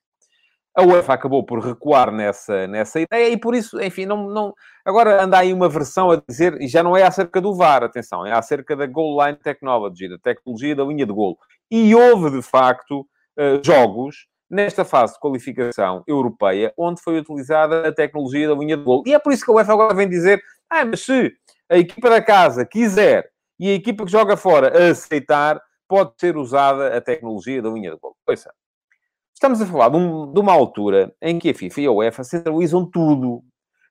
A 0.75 0.83
UEFA 0.83 1.15
acabou 1.15 1.45
por 1.45 1.59
recuar 1.61 2.13
nessa, 2.13 2.67
nessa 2.67 3.01
ideia 3.01 3.31
e 3.31 3.39
por 3.39 3.55
isso, 3.55 3.81
enfim, 3.81 4.05
não, 4.05 4.29
não... 4.29 4.53
Agora 4.85 5.23
anda 5.23 5.39
aí 5.39 5.53
uma 5.53 5.71
versão 5.71 6.11
a 6.11 6.23
dizer, 6.29 6.61
e 6.61 6.69
já 6.69 6.83
não 6.83 6.95
é 6.95 7.03
acerca 7.03 7.41
do 7.41 7.55
VAR, 7.55 7.83
atenção, 7.83 8.27
é 8.27 8.33
acerca 8.33 8.77
da 8.77 8.87
Goal 8.87 9.25
Line 9.25 9.39
Technology, 9.39 10.09
da 10.09 10.19
tecnologia 10.19 10.77
da 10.77 10.85
linha 10.85 11.07
de 11.07 11.13
golo. 11.13 11.39
E 11.71 11.95
houve, 11.95 12.31
de 12.31 12.43
facto, 12.43 13.01
uh, 13.01 13.65
jogos 13.65 14.27
nesta 14.51 14.85
fase 14.85 15.15
de 15.15 15.21
qualificação 15.21 16.03
europeia, 16.07 16.73
onde 16.77 17.01
foi 17.03 17.19
utilizada 17.19 17.89
a 17.89 17.93
tecnologia 17.93 18.49
da 18.49 18.55
linha 18.55 18.77
de 18.77 18.83
gol. 18.83 19.03
E 19.07 19.15
é 19.15 19.19
por 19.19 19.33
isso 19.33 19.45
que 19.45 19.51
a 19.51 19.55
UEFA 19.55 19.73
agora 19.73 19.95
vem 19.95 20.09
dizer, 20.09 20.43
ah, 20.71 20.85
mas 20.85 21.01
se 21.01 21.33
a 21.69 21.77
equipa 21.77 22.09
da 22.09 22.23
casa 22.23 22.65
quiser 22.65 23.29
e 23.59 23.71
a 23.71 23.75
equipa 23.75 24.05
que 24.05 24.13
joga 24.13 24.37
fora 24.37 24.91
aceitar, 24.91 25.61
pode 25.89 26.13
ser 26.19 26.37
usada 26.37 26.97
a 26.97 27.01
tecnologia 27.01 27.63
da 27.63 27.71
linha 27.71 27.93
de 27.93 27.99
gol. 27.99 28.17
Pois 28.25 28.45
é. 28.45 28.51
Estamos 29.35 29.61
a 29.61 29.67
falar 29.67 29.91
de, 29.91 29.97
um, 29.97 30.33
de, 30.33 30.41
uma 30.41 30.53
altura 30.53 31.15
em 31.21 31.39
que 31.39 31.51
a 31.51 31.55
FIFA 31.55 31.81
e 31.81 31.87
a 31.87 31.93
UEFA 31.93 32.25
centralizam 32.25 32.89
tudo. 32.91 33.43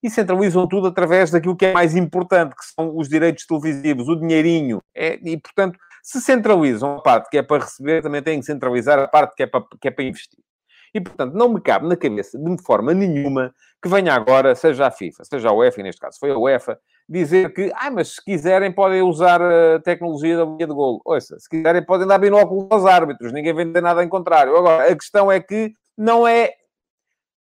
E 0.03 0.09
centralizam 0.09 0.67
tudo 0.67 0.87
através 0.87 1.31
daquilo 1.31 1.55
que 1.55 1.65
é 1.65 1.73
mais 1.73 1.95
importante, 1.95 2.55
que 2.55 2.65
são 2.65 2.95
os 2.95 3.07
direitos 3.07 3.45
televisivos, 3.45 4.07
o 4.07 4.15
dinheirinho. 4.15 4.81
É, 4.93 5.19
e, 5.23 5.37
portanto, 5.37 5.79
se 6.05 6.21
centralizam 6.21 6.97
a 6.97 7.01
parte 7.01 7.31
que 7.31 7.37
é 7.39 7.41
para 7.41 7.63
receber, 7.63 8.03
também 8.03 8.21
têm 8.21 8.39
que 8.39 8.45
centralizar 8.45 8.99
a 8.99 9.07
parte 9.07 9.35
que 9.35 9.41
é 9.41 9.47
para, 9.47 9.65
que 9.81 9.87
é 9.87 9.91
para 9.91 10.03
investir. 10.03 10.39
E, 10.93 11.01
portanto, 11.01 11.33
não 11.33 11.49
me 11.49 11.59
cabe 11.59 11.87
na 11.87 11.97
cabeça, 11.97 12.37
de 12.37 12.63
forma 12.63 12.93
nenhuma, 12.93 13.51
que 13.81 13.89
venha 13.89 14.13
agora, 14.13 14.53
seja 14.53 14.85
a 14.85 14.91
FIFA, 14.91 15.25
seja 15.25 15.49
a 15.49 15.51
UEFA, 15.51 15.81
neste 15.81 15.99
caso 15.99 16.19
foi 16.19 16.29
a 16.29 16.37
UEFA, 16.37 16.79
dizer 17.09 17.51
que, 17.53 17.71
ah, 17.75 17.89
mas 17.89 18.13
se 18.13 18.23
quiserem 18.23 18.71
podem 18.71 19.01
usar 19.01 19.41
a 19.41 19.79
tecnologia 19.79 20.37
da 20.37 20.45
linha 20.45 20.67
de 20.67 20.73
golo. 20.73 21.01
Ouça, 21.03 21.39
se 21.39 21.49
quiserem 21.49 21.83
podem 21.83 22.05
dar 22.05 22.19
binóculos 22.19 22.67
aos 22.69 22.85
árbitros, 22.85 23.33
ninguém 23.33 23.53
vem 23.55 23.73
ter 23.73 23.81
nada 23.81 24.03
em 24.03 24.07
contrário. 24.07 24.55
Agora, 24.55 24.91
a 24.91 24.95
questão 24.95 25.31
é 25.31 25.39
que 25.39 25.73
não 25.97 26.27
é... 26.27 26.51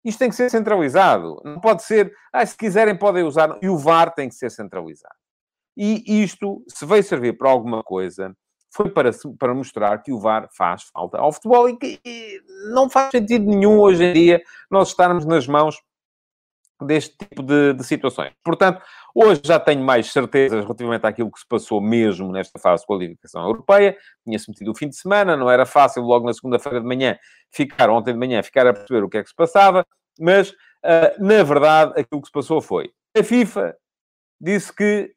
Isto 0.02 0.18
tem 0.18 0.30
que 0.30 0.37
ser 0.37 0.50
centralizado. 0.50 1.40
Não 1.44 1.61
pode 1.61 1.83
ser, 1.83 2.11
ah, 2.33 2.44
se 2.44 2.56
quiserem 2.56 2.97
podem 2.97 3.25
usar. 3.25 3.59
E 3.61 3.68
o 3.68 3.76
VAR 3.76 4.14
tem 4.14 4.30
que 4.30 4.35
ser 4.35 4.50
centralizado. 4.50 5.14
E 5.76 6.23
isto, 6.23 6.64
se 6.68 6.87
veio 6.87 7.02
servir 7.04 7.37
para 7.37 7.50
alguma 7.50 7.83
coisa, 7.83 8.35
foi 8.75 8.90
para, 8.90 9.11
para 9.38 9.54
mostrar 9.54 10.02
que 10.02 10.12
o 10.12 10.19
VAR 10.19 10.49
faz 10.50 10.85
falta 10.93 11.19
ao 11.19 11.33
futebol 11.33 11.69
e 11.69 11.76
que 11.76 12.00
e 12.04 12.40
não 12.73 12.90
faz 12.90 13.11
sentido 13.11 13.47
nenhum 13.47 13.78
hoje 13.78 14.04
em 14.04 14.12
dia 14.12 14.43
nós 14.71 14.88
estarmos 14.88 15.25
nas 15.25 15.47
mãos 15.47 15.76
deste 16.83 17.16
tipo 17.16 17.43
de, 17.43 17.73
de, 17.73 17.85
situações. 17.85 18.33
Portanto, 18.43 18.83
hoje 19.14 19.40
já 19.45 19.61
tenho 19.61 19.83
mais 19.83 20.11
certezas 20.12 20.64
relativamente 20.64 21.07
àquilo 21.07 21.31
que 21.31 21.38
se 21.38 21.47
passou 21.47 21.81
mesmo 21.81 22.33
nesta 22.33 22.59
fase 22.59 22.83
de 22.83 22.87
qualificação 22.87 23.45
europeia. 23.45 23.97
Tinha-se 24.25 24.50
metido 24.50 24.73
o 24.73 24.75
fim 24.75 24.88
de 24.88 24.97
semana, 24.97 25.37
não 25.37 25.49
era 25.49 25.64
fácil 25.64 26.02
logo 26.02 26.26
na 26.26 26.35
segunda-feira 26.35 26.81
de 26.81 26.87
manhã 26.87 27.16
ficar, 27.50 27.88
ontem 27.90 28.12
de 28.12 28.19
manhã, 28.19 28.43
ficar 28.43 28.66
a 28.66 28.73
perceber 28.75 29.04
o 29.04 29.09
que 29.09 29.19
é 29.19 29.23
que 29.23 29.28
se 29.28 29.37
passava, 29.37 29.87
mas, 30.19 30.50
uh, 30.50 30.54
na 31.21 31.43
verdade, 31.45 31.93
aquilo 31.99 32.21
que 32.21 32.26
se 32.26 32.33
passou 32.33 32.61
foi 32.61 32.90
a 33.16 33.23
FIFA 33.23 33.76
disse 34.40 34.75
que 34.75 35.14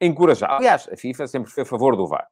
encorajava. 0.00 0.56
Aliás, 0.56 0.88
a 0.92 0.96
FIFA 0.96 1.28
sempre 1.28 1.50
foi 1.50 1.62
a 1.62 1.66
favor 1.66 1.96
do 1.96 2.06
VAR. 2.06 2.26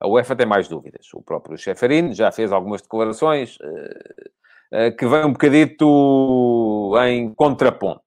A 0.00 0.06
UEFA 0.06 0.36
tem 0.36 0.46
mais 0.46 0.68
dúvidas. 0.68 1.08
O 1.12 1.22
próprio 1.22 1.58
Cheferin 1.58 2.12
já 2.12 2.30
fez 2.30 2.52
algumas 2.52 2.82
declarações 2.82 3.56
uh, 3.56 4.88
uh, 4.88 4.96
que 4.96 5.06
vêm 5.06 5.24
um 5.24 5.32
bocadito 5.32 6.94
em 7.06 7.32
contraponto. 7.34 8.02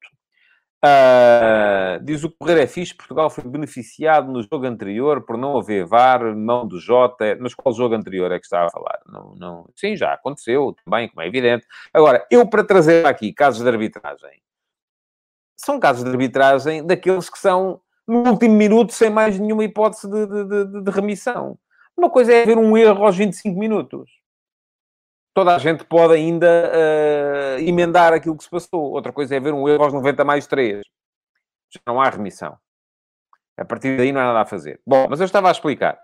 Uh, 0.83 2.03
diz 2.03 2.23
o 2.23 2.31
Correio 2.31 2.59
é 2.59 2.65
fixe, 2.65 2.95
Portugal 2.95 3.29
foi 3.29 3.43
beneficiado 3.43 4.31
no 4.31 4.41
jogo 4.41 4.65
anterior 4.65 5.23
por 5.23 5.37
não 5.37 5.55
haver 5.59 5.85
VAR, 5.85 6.35
mão 6.35 6.67
do 6.67 6.79
Jota. 6.79 7.37
Mas 7.39 7.53
qual 7.53 7.73
jogo 7.75 7.93
anterior 7.93 8.31
é 8.31 8.39
que 8.39 8.45
estava 8.45 8.67
a 8.67 8.71
falar? 8.71 8.99
Não, 9.05 9.35
não... 9.35 9.69
Sim, 9.75 9.95
já 9.95 10.13
aconteceu, 10.13 10.75
também, 10.83 11.09
como 11.09 11.21
é 11.21 11.27
evidente. 11.27 11.67
Agora, 11.93 12.25
eu 12.31 12.47
para 12.47 12.63
trazer 12.63 13.05
aqui 13.05 13.31
casos 13.31 13.61
de 13.61 13.69
arbitragem, 13.69 14.41
são 15.55 15.79
casos 15.79 16.03
de 16.03 16.09
arbitragem 16.09 16.85
daqueles 16.85 17.29
que 17.29 17.37
são 17.37 17.79
no 18.07 18.27
último 18.29 18.55
minuto 18.55 18.91
sem 18.93 19.09
mais 19.11 19.39
nenhuma 19.39 19.63
hipótese 19.63 20.09
de, 20.09 20.25
de, 20.25 20.65
de, 20.65 20.83
de 20.83 20.91
remissão. 20.91 21.59
Uma 22.01 22.09
coisa 22.09 22.33
é 22.33 22.41
haver 22.41 22.57
um 22.57 22.75
erro 22.75 23.05
aos 23.05 23.15
25 23.15 23.59
minutos. 23.59 24.09
toda 25.35 25.55
a 25.55 25.59
gente 25.59 25.85
pode 25.85 26.15
ainda 26.15 26.71
uh, 26.73 27.59
emendar 27.59 28.11
aquilo 28.11 28.35
que 28.35 28.43
se 28.43 28.49
passou. 28.49 28.81
Outra 28.91 29.13
coisa 29.13 29.35
é 29.35 29.39
ver 29.39 29.53
um 29.53 29.69
erro 29.69 29.83
aos 29.83 29.93
90 29.93 30.25
mais 30.25 30.47
3. 30.47 30.81
Já 31.69 31.79
não 31.85 32.01
há 32.01 32.09
remissão. 32.09 32.57
A 33.55 33.63
partir 33.63 33.95
daí 33.97 34.11
não 34.11 34.19
há 34.19 34.23
nada 34.23 34.41
a 34.41 34.45
fazer. 34.47 34.81
Bom, 34.83 35.05
mas 35.11 35.19
eu 35.19 35.27
estava 35.27 35.49
a 35.49 35.51
explicar. 35.51 35.95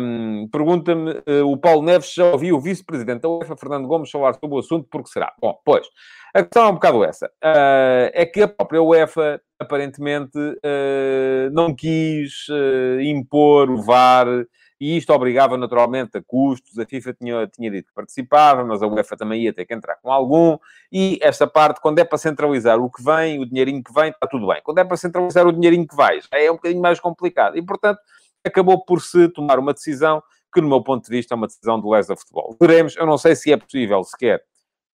Um, 0.00 0.48
Pergunta-me, 0.48 1.10
uh, 1.10 1.44
o 1.44 1.56
Paulo 1.56 1.82
Neves 1.82 2.14
já 2.14 2.26
ouviu 2.26 2.56
o 2.56 2.60
vice-presidente 2.60 3.22
da 3.22 3.28
UEFA, 3.28 3.56
Fernando 3.56 3.88
Gomes, 3.88 4.12
falar 4.12 4.34
sobre 4.34 4.54
o 4.54 4.60
assunto, 4.60 4.86
porque 4.88 5.10
será? 5.10 5.34
Bom, 5.40 5.58
pois, 5.64 5.88
a 6.32 6.44
questão 6.44 6.66
é 6.66 6.68
um 6.68 6.74
bocado 6.74 7.02
essa. 7.02 7.26
Uh, 7.26 8.14
é 8.14 8.24
que 8.24 8.42
a 8.42 8.48
própria 8.48 8.80
UEFA, 8.80 9.42
aparentemente, 9.58 10.38
uh, 10.38 11.50
não 11.50 11.74
quis 11.74 12.46
impor 13.02 13.68
o 13.70 13.82
VAR 13.82 14.28
e 14.80 14.96
isto 14.96 15.12
obrigava 15.12 15.58
naturalmente 15.58 16.16
a 16.16 16.22
custos. 16.22 16.78
A 16.78 16.86
FIFA 16.86 17.12
tinha, 17.12 17.46
tinha 17.46 17.70
dito 17.70 17.88
que 17.88 17.94
participava, 17.94 18.64
mas 18.64 18.82
a 18.82 18.86
UEFA 18.86 19.14
também 19.16 19.42
ia 19.42 19.52
ter 19.52 19.66
que 19.66 19.74
entrar 19.74 19.96
com 19.96 20.10
algum. 20.10 20.56
E 20.90 21.18
esta 21.20 21.46
parte, 21.46 21.80
quando 21.80 21.98
é 21.98 22.04
para 22.04 22.16
centralizar 22.16 22.80
o 22.80 22.90
que 22.90 23.02
vem, 23.02 23.38
o 23.38 23.44
dinheirinho 23.44 23.84
que 23.84 23.92
vem, 23.92 24.08
está 24.08 24.26
tudo 24.26 24.46
bem. 24.46 24.60
Quando 24.64 24.78
é 24.78 24.84
para 24.84 24.96
centralizar 24.96 25.46
o 25.46 25.52
dinheirinho 25.52 25.86
que 25.86 25.94
vai, 25.94 26.18
é 26.32 26.50
um 26.50 26.54
bocadinho 26.54 26.80
mais 26.80 26.98
complicado. 26.98 27.58
E, 27.58 27.62
portanto, 27.62 28.00
acabou 28.42 28.82
por 28.82 29.02
se 29.02 29.28
tomar 29.28 29.58
uma 29.58 29.74
decisão 29.74 30.22
que, 30.52 30.62
no 30.62 30.68
meu 30.68 30.82
ponto 30.82 31.04
de 31.04 31.10
vista, 31.10 31.34
é 31.34 31.36
uma 31.36 31.46
decisão 31.46 31.78
do 31.78 31.90
Les 31.90 32.06
da 32.06 32.16
Futebol. 32.16 32.56
Veremos, 32.58 32.96
eu 32.96 33.04
não 33.04 33.18
sei 33.18 33.36
se 33.36 33.52
é 33.52 33.58
possível 33.58 34.02
sequer, 34.02 34.42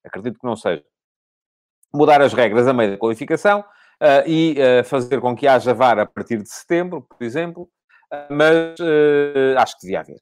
acredito 0.05 0.39
que 0.41 0.47
não 0.47 0.57
seja, 0.57 0.85
mudar 1.95 2.21
as 2.21 2.33
regras 2.33 2.67
a 2.67 2.73
meio 2.73 2.91
da 2.91 2.99
qualificação 2.99 3.61
uh, 3.61 4.29
e 4.29 4.57
uh, 4.59 4.85
fazer 4.85 5.21
com 5.21 5.35
que 5.35 5.47
haja 5.47 5.73
VAR 5.73 5.99
a 6.01 6.07
partir 6.07 6.43
de 6.43 6.49
setembro, 6.49 7.03
por 7.03 7.25
exemplo, 7.25 7.71
mas 8.31 8.79
uh, 8.81 9.59
acho 9.59 9.75
que 9.75 9.83
devia 9.83 10.01
haver. 10.01 10.21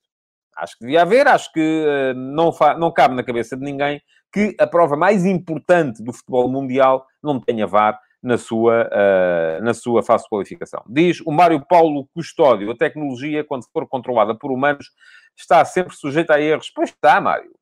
Acho 0.56 0.78
que 0.78 0.84
devia 0.84 1.02
haver, 1.02 1.26
acho 1.26 1.52
que 1.52 1.60
uh, 1.60 2.14
não, 2.14 2.52
não 2.78 2.92
cabe 2.92 3.14
na 3.14 3.24
cabeça 3.24 3.56
de 3.56 3.64
ninguém 3.64 4.00
que 4.32 4.54
a 4.58 4.66
prova 4.66 4.96
mais 4.96 5.24
importante 5.24 6.02
do 6.02 6.12
futebol 6.12 6.48
mundial 6.48 7.06
não 7.22 7.40
tenha 7.40 7.66
VAR 7.66 8.00
na 8.22 8.38
sua, 8.38 8.88
uh, 8.88 9.62
na 9.62 9.74
sua 9.74 10.02
fase 10.02 10.24
de 10.24 10.30
qualificação. 10.30 10.82
Diz 10.88 11.20
o 11.20 11.30
Mário 11.30 11.64
Paulo 11.66 12.08
Custódio, 12.14 12.70
a 12.70 12.76
tecnologia, 12.76 13.44
quando 13.44 13.64
for 13.70 13.86
controlada 13.86 14.34
por 14.34 14.50
humanos, 14.50 14.90
está 15.36 15.64
sempre 15.64 15.94
sujeita 15.94 16.34
a 16.34 16.40
erros. 16.40 16.70
Pois 16.74 16.90
está, 16.90 17.20
Mário. 17.20 17.52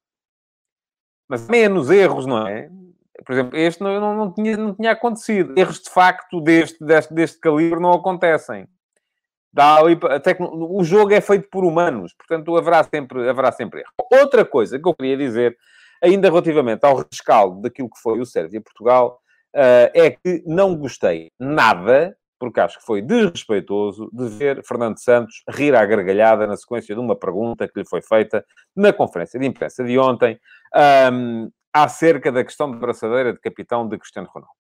Mas 1.29 1.49
menos 1.49 1.91
erros, 1.91 2.27
não 2.27 2.47
é? 2.47 2.71
Por 3.25 3.33
exemplo, 3.33 3.59
este 3.59 3.83
não, 3.83 4.01
não, 4.01 4.17
não, 4.17 4.33
tinha, 4.33 4.57
não 4.57 4.75
tinha 4.75 4.93
acontecido. 4.93 5.59
Erros 5.59 5.81
de 5.81 5.91
facto 5.91 6.41
deste, 6.41 6.85
deste, 6.85 7.13
deste 7.13 7.41
calibre 7.41 7.81
não 7.81 7.93
acontecem. 7.93 8.69
Dá 9.53 9.79
o 9.83 10.83
jogo 10.83 11.13
é 11.13 11.21
feito 11.21 11.49
por 11.51 11.63
humanos, 11.63 12.15
portanto 12.15 12.57
haverá 12.57 12.83
sempre, 12.85 13.29
haverá 13.29 13.53
sempre 13.53 13.81
erro. 13.81 13.93
Outra 14.11 14.45
coisa 14.47 14.79
que 14.79 14.89
eu 14.89 14.95
queria 14.95 15.17
dizer, 15.17 15.57
ainda 16.03 16.29
relativamente 16.29 16.85
ao 16.85 16.97
rescaldo 16.97 17.61
daquilo 17.61 17.91
que 17.91 18.01
foi 18.01 18.19
o 18.19 18.25
Sérvia-Portugal, 18.25 19.21
uh, 19.55 19.93
é 19.93 20.11
que 20.11 20.43
não 20.47 20.75
gostei 20.75 21.31
nada, 21.39 22.17
porque 22.39 22.61
acho 22.61 22.79
que 22.79 22.87
foi 22.87 23.03
desrespeitoso, 23.03 24.11
de 24.11 24.27
ver 24.31 24.65
Fernando 24.65 24.99
Santos 24.99 25.43
rir 25.51 25.77
à 25.77 25.85
gargalhada 25.85 26.47
na 26.47 26.57
sequência 26.57 26.95
de 26.95 27.01
uma 27.01 27.15
pergunta 27.15 27.69
que 27.69 27.79
lhe 27.79 27.87
foi 27.87 28.01
feita 28.01 28.45
na 28.75 28.91
conferência 28.93 29.39
de 29.39 29.47
imprensa 29.47 29.85
de 29.85 29.99
ontem, 29.99 30.41
um, 31.13 31.51
acerca 31.73 32.33
da 32.33 32.43
questão 32.43 32.71
de 32.71 32.79
braçadeira 32.79 33.33
de 33.33 33.39
capitão 33.39 33.87
de 33.87 33.99
Cristiano 33.99 34.29
Ronaldo. 34.33 34.55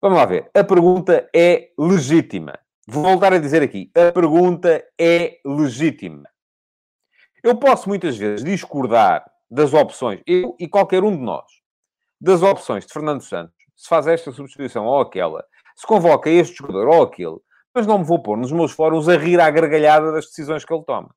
Vamos 0.00 0.18
lá 0.18 0.26
ver. 0.26 0.48
A 0.54 0.62
pergunta 0.62 1.28
é 1.34 1.70
legítima. 1.76 2.58
Vou 2.90 3.02
voltar 3.02 3.34
a 3.34 3.38
dizer 3.38 3.62
aqui. 3.62 3.90
A 3.94 4.10
pergunta 4.10 4.82
é 4.98 5.38
legítima. 5.44 6.26
Eu 7.42 7.54
posso 7.54 7.86
muitas 7.86 8.16
vezes 8.16 8.42
discordar 8.42 9.30
das 9.50 9.74
opções, 9.74 10.22
eu 10.26 10.56
e 10.58 10.66
qualquer 10.66 11.04
um 11.04 11.14
de 11.14 11.22
nós, 11.22 11.44
das 12.18 12.42
opções 12.42 12.86
de 12.86 12.92
Fernando 12.94 13.20
Santos, 13.20 13.54
se 13.76 13.86
faz 13.86 14.06
esta 14.06 14.32
substituição 14.32 14.86
ou 14.86 15.02
aquela, 15.02 15.44
se 15.76 15.86
convoca 15.86 16.30
este 16.30 16.56
jogador 16.56 16.88
ou 16.88 17.02
aquele, 17.02 17.36
mas 17.74 17.86
não 17.86 17.98
me 17.98 18.04
vou 18.04 18.22
pôr 18.22 18.38
nos 18.38 18.50
meus 18.50 18.72
fóruns 18.72 19.06
a 19.06 19.18
rir 19.18 19.38
à 19.38 19.50
gargalhada 19.50 20.10
das 20.10 20.24
decisões 20.24 20.64
que 20.64 20.72
ele 20.72 20.84
toma. 20.84 21.14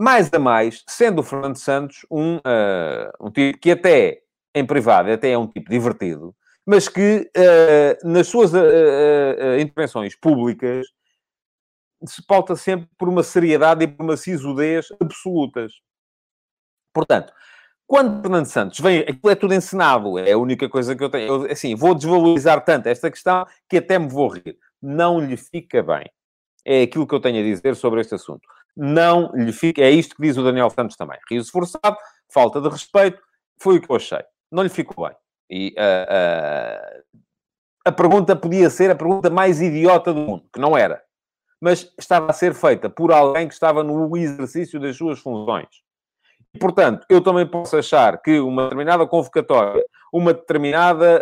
Mais 0.00 0.32
a 0.32 0.38
mais, 0.38 0.82
sendo 0.88 1.18
o 1.18 1.22
Fernando 1.22 1.56
Santos 1.56 2.06
um, 2.10 2.36
uh, 2.36 3.12
um 3.20 3.30
tipo 3.30 3.58
que 3.58 3.72
até 3.72 4.22
em 4.54 4.64
privado 4.64 5.12
até 5.12 5.32
é 5.32 5.38
um 5.38 5.46
tipo 5.46 5.68
divertido, 5.68 6.34
mas 6.66 6.88
que 6.88 7.30
uh, 7.36 8.08
nas 8.08 8.26
suas 8.26 8.52
uh, 8.52 9.58
intervenções 9.60 10.14
públicas 10.16 10.86
se 12.06 12.24
pauta 12.26 12.56
sempre 12.56 12.88
por 12.98 13.08
uma 13.08 13.22
seriedade 13.22 13.84
e 13.84 13.88
por 13.88 14.04
uma 14.04 14.16
sisudez 14.16 14.88
absolutas. 15.00 15.72
Portanto, 16.92 17.32
quando 17.86 18.22
Fernando 18.22 18.46
Santos 18.46 18.80
vem, 18.80 19.00
aquilo 19.00 19.30
é 19.30 19.34
tudo 19.34 19.54
encenado, 19.54 20.18
é 20.18 20.32
a 20.32 20.38
única 20.38 20.68
coisa 20.68 20.96
que 20.96 21.04
eu 21.04 21.10
tenho. 21.10 21.26
Eu, 21.26 21.52
assim, 21.52 21.74
vou 21.74 21.94
desvalorizar 21.94 22.64
tanto 22.64 22.86
esta 22.88 23.10
questão 23.10 23.46
que 23.68 23.78
até 23.78 23.98
me 23.98 24.08
vou 24.08 24.28
rir. 24.28 24.56
Não 24.80 25.20
lhe 25.20 25.36
fica 25.36 25.82
bem. 25.82 26.10
É 26.64 26.82
aquilo 26.82 27.06
que 27.06 27.14
eu 27.14 27.20
tenho 27.20 27.40
a 27.40 27.42
dizer 27.42 27.76
sobre 27.76 28.00
este 28.00 28.14
assunto. 28.14 28.48
Não 28.76 29.30
lhe 29.34 29.52
fica. 29.52 29.82
É 29.82 29.90
isto 29.90 30.16
que 30.16 30.22
diz 30.22 30.36
o 30.36 30.42
Daniel 30.42 30.70
Santos 30.70 30.96
também. 30.96 31.18
Riso 31.30 31.50
forçado, 31.50 31.96
falta 32.28 32.60
de 32.60 32.68
respeito, 32.68 33.20
foi 33.58 33.76
o 33.76 33.80
que 33.80 33.90
eu 33.90 33.96
achei. 33.96 34.22
Não 34.50 34.62
lhe 34.62 34.68
ficou 34.70 35.06
bem. 35.06 35.16
E 35.50 35.74
uh, 35.78 37.12
uh, 37.12 37.20
a 37.84 37.92
pergunta 37.92 38.34
podia 38.34 38.70
ser 38.70 38.90
a 38.90 38.94
pergunta 38.94 39.28
mais 39.28 39.60
idiota 39.60 40.12
do 40.12 40.20
mundo, 40.20 40.44
que 40.52 40.60
não 40.60 40.76
era. 40.76 41.02
Mas 41.60 41.92
estava 41.98 42.30
a 42.30 42.32
ser 42.32 42.54
feita 42.54 42.88
por 42.88 43.12
alguém 43.12 43.46
que 43.46 43.54
estava 43.54 43.82
no 43.82 44.16
exercício 44.16 44.80
das 44.80 44.96
suas 44.96 45.18
funções. 45.18 45.68
E, 46.54 46.58
portanto, 46.58 47.04
eu 47.10 47.20
também 47.20 47.46
posso 47.46 47.76
achar 47.76 48.20
que 48.22 48.38
uma 48.38 48.64
determinada 48.64 49.06
convocatória, 49.06 49.84
uma 50.12 50.32
determinada 50.32 51.20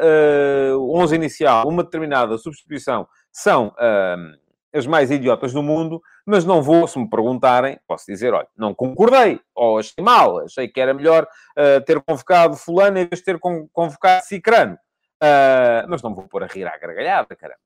uh, 0.76 0.98
11 0.98 1.14
inicial, 1.14 1.66
uma 1.66 1.82
determinada 1.82 2.36
substituição 2.36 3.08
são 3.32 3.68
uh, 3.68 4.41
as 4.72 4.86
mais 4.86 5.10
idiotas 5.10 5.52
do 5.52 5.62
mundo, 5.62 6.02
mas 6.26 6.44
não 6.44 6.62
vou, 6.62 6.88
se 6.88 6.98
me 6.98 7.08
perguntarem, 7.08 7.78
posso 7.86 8.06
dizer, 8.06 8.32
olha, 8.32 8.48
não 8.56 8.74
concordei, 8.74 9.40
ou 9.54 9.78
achei 9.78 10.02
mal, 10.02 10.40
achei 10.40 10.66
que 10.66 10.80
era 10.80 10.94
melhor 10.94 11.24
uh, 11.24 11.84
ter 11.84 12.00
convocado 12.00 12.56
fulano 12.56 12.98
em 12.98 13.06
vez 13.06 13.20
de 13.20 13.24
ter 13.24 13.38
convocado 13.38 14.24
cicrano. 14.24 14.74
Uh, 15.22 15.86
mas 15.88 16.02
não 16.02 16.14
vou 16.14 16.26
pôr 16.26 16.42
a 16.42 16.46
rir 16.46 16.66
à 16.66 16.76
gargalhada, 16.76 17.36
caramba. 17.36 17.58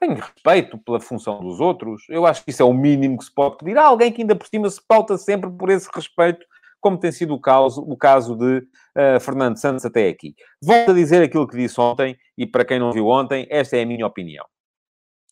Tenho 0.00 0.14
respeito 0.14 0.78
pela 0.78 1.00
função 1.00 1.40
dos 1.40 1.60
outros. 1.60 2.04
Eu 2.08 2.24
acho 2.24 2.44
que 2.44 2.50
isso 2.50 2.62
é 2.62 2.64
o 2.64 2.72
mínimo 2.72 3.18
que 3.18 3.24
se 3.24 3.34
pode 3.34 3.56
pedir. 3.58 3.76
Há 3.76 3.86
alguém 3.86 4.12
que 4.12 4.22
ainda 4.22 4.34
por 4.34 4.46
cima 4.46 4.70
se 4.70 4.80
pauta 4.86 5.18
sempre 5.18 5.50
por 5.50 5.70
esse 5.70 5.88
respeito, 5.92 6.44
como 6.80 6.98
tem 6.98 7.10
sido 7.10 7.34
o 7.34 7.40
caso, 7.40 7.82
o 7.82 7.96
caso 7.96 8.36
de 8.36 8.58
uh, 8.58 9.20
Fernando 9.20 9.58
Santos 9.58 9.84
até 9.84 10.08
aqui. 10.08 10.34
Volto 10.62 10.92
a 10.92 10.94
dizer 10.94 11.22
aquilo 11.22 11.46
que 11.46 11.56
disse 11.56 11.80
ontem, 11.80 12.16
e 12.36 12.46
para 12.46 12.64
quem 12.64 12.78
não 12.78 12.92
viu 12.92 13.06
ontem, 13.08 13.46
esta 13.50 13.76
é 13.76 13.82
a 13.82 13.86
minha 13.86 14.06
opinião 14.06 14.44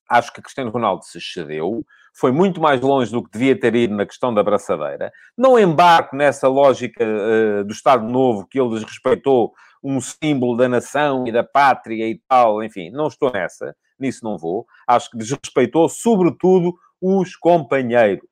acho 0.08 0.32
que 0.32 0.42
Cristiano 0.42 0.70
Ronaldo 0.70 1.04
se 1.04 1.18
excedeu, 1.18 1.84
foi 2.14 2.32
muito 2.32 2.60
mais 2.60 2.80
longe 2.80 3.10
do 3.10 3.22
que 3.22 3.30
devia 3.30 3.58
ter 3.58 3.74
ido 3.74 3.94
na 3.94 4.06
questão 4.06 4.32
da 4.32 4.42
braçadeira. 4.42 5.12
Não 5.36 5.58
embarco 5.58 6.16
nessa 6.16 6.48
lógica 6.48 7.04
uh, 7.04 7.64
do 7.64 7.72
Estado 7.72 8.08
Novo 8.08 8.46
que 8.46 8.58
ele 8.58 8.70
desrespeitou 8.70 9.52
um 9.82 10.00
símbolo 10.00 10.56
da 10.56 10.68
nação 10.68 11.26
e 11.26 11.32
da 11.32 11.44
pátria 11.44 12.08
e 12.08 12.20
tal, 12.26 12.62
enfim, 12.62 12.90
não 12.90 13.06
estou 13.06 13.30
nessa, 13.30 13.76
nisso 13.98 14.24
não 14.24 14.38
vou. 14.38 14.66
Acho 14.86 15.10
que 15.10 15.18
desrespeitou, 15.18 15.88
sobretudo, 15.88 16.74
os 17.00 17.36
companheiros. 17.36 18.26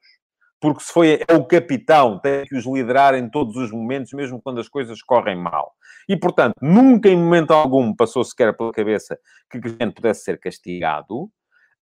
Porque 0.59 0.83
se 0.83 0.91
foi 0.91 1.21
é 1.29 1.35
o 1.35 1.45
capitão, 1.45 2.19
tem 2.19 2.47
que 2.47 2.57
os 2.57 2.65
liderar 2.65 3.15
em 3.15 3.29
todos 3.29 3.55
os 3.57 3.71
momentos, 3.71 4.15
mesmo 4.15 4.41
quando 4.41 4.61
as 4.61 4.69
coisas 4.69 5.03
correm 5.03 5.37
mal. 5.37 5.75
E, 6.09 6.17
portanto, 6.17 6.55
nunca 6.61 7.09
em 7.09 7.17
momento 7.17 7.53
algum 7.53 7.95
passou 7.95 8.25
sequer 8.25 8.57
pela 8.57 8.73
cabeça 8.73 9.19
que 9.51 9.61
Cristiano 9.61 9.93
pudesse 9.93 10.25
ser 10.25 10.41
castigado 10.41 11.31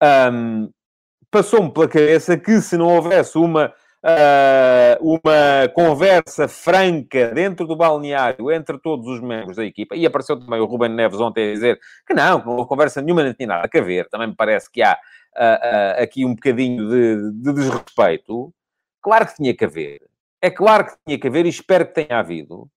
um, 0.02 0.70
Passou-me 1.32 1.72
pela 1.72 1.88
cabeça 1.88 2.38
que 2.38 2.60
se 2.60 2.76
não 2.76 2.88
houvesse 2.88 3.38
uma, 3.38 3.74
uh, 4.04 5.00
uma 5.00 5.70
conversa 5.74 6.46
franca 6.46 7.32
dentro 7.34 7.66
do 7.66 7.74
balneário 7.74 8.52
entre 8.52 8.78
todos 8.78 9.08
os 9.08 9.22
membros 9.22 9.56
da 9.56 9.64
equipa, 9.64 9.96
e 9.96 10.06
apareceu 10.06 10.38
também 10.38 10.60
o 10.60 10.66
Ruben 10.66 10.90
Neves 10.90 11.22
ontem 11.22 11.50
a 11.50 11.54
dizer 11.54 11.80
que 12.06 12.14
não, 12.14 12.42
que 12.42 12.48
não 12.48 12.58
houve 12.58 12.68
conversa 12.68 13.02
nenhuma, 13.02 13.24
nem 13.24 13.32
tinha 13.32 13.48
nada 13.48 13.70
a 13.74 13.82
ver, 13.82 14.10
também 14.10 14.28
me 14.28 14.36
parece 14.36 14.70
que 14.70 14.82
há 14.82 14.94
uh, 14.94 16.00
uh, 16.00 16.04
aqui 16.04 16.26
um 16.26 16.36
bocadinho 16.36 16.90
de, 16.90 17.32
de 17.32 17.54
desrespeito. 17.54 18.54
Claro 19.02 19.28
que 19.28 19.36
tinha 19.36 19.56
que 19.56 19.64
haver. 19.64 20.02
É 20.42 20.50
claro 20.50 20.86
que 20.86 20.94
tinha 21.06 21.18
que 21.18 21.28
haver 21.28 21.46
e 21.46 21.50
espero 21.50 21.86
que 21.86 21.94
tenha 21.94 22.20
havido. 22.20 22.70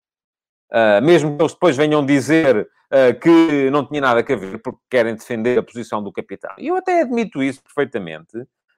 Uh, 0.72 1.04
mesmo 1.04 1.36
que 1.36 1.42
eles 1.42 1.52
depois 1.52 1.76
venham 1.76 2.04
dizer 2.04 2.68
uh, 2.90 3.20
que 3.20 3.70
não 3.70 3.86
tinha 3.86 4.00
nada 4.00 4.20
a 4.20 4.36
ver 4.36 4.58
porque 4.60 4.80
querem 4.90 5.14
defender 5.14 5.58
a 5.58 5.62
posição 5.62 6.02
do 6.02 6.12
capitão. 6.12 6.50
E 6.58 6.68
eu 6.68 6.76
até 6.76 7.02
admito 7.02 7.42
isso 7.42 7.62
perfeitamente, 7.62 8.32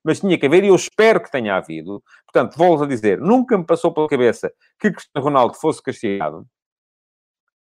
mas 0.04 0.20
tinha 0.20 0.38
que 0.38 0.46
haver 0.46 0.64
e 0.64 0.68
eu 0.68 0.74
espero 0.74 1.20
que 1.20 1.30
tenha 1.30 1.56
havido. 1.56 2.02
Portanto, 2.24 2.56
volto 2.56 2.84
a 2.84 2.86
dizer, 2.86 3.20
nunca 3.20 3.56
me 3.56 3.64
passou 3.64 3.92
pela 3.92 4.08
cabeça 4.08 4.52
que 4.78 4.90
Cristiano 4.90 5.24
Ronaldo 5.24 5.54
fosse 5.54 5.82
castigado 5.82 6.46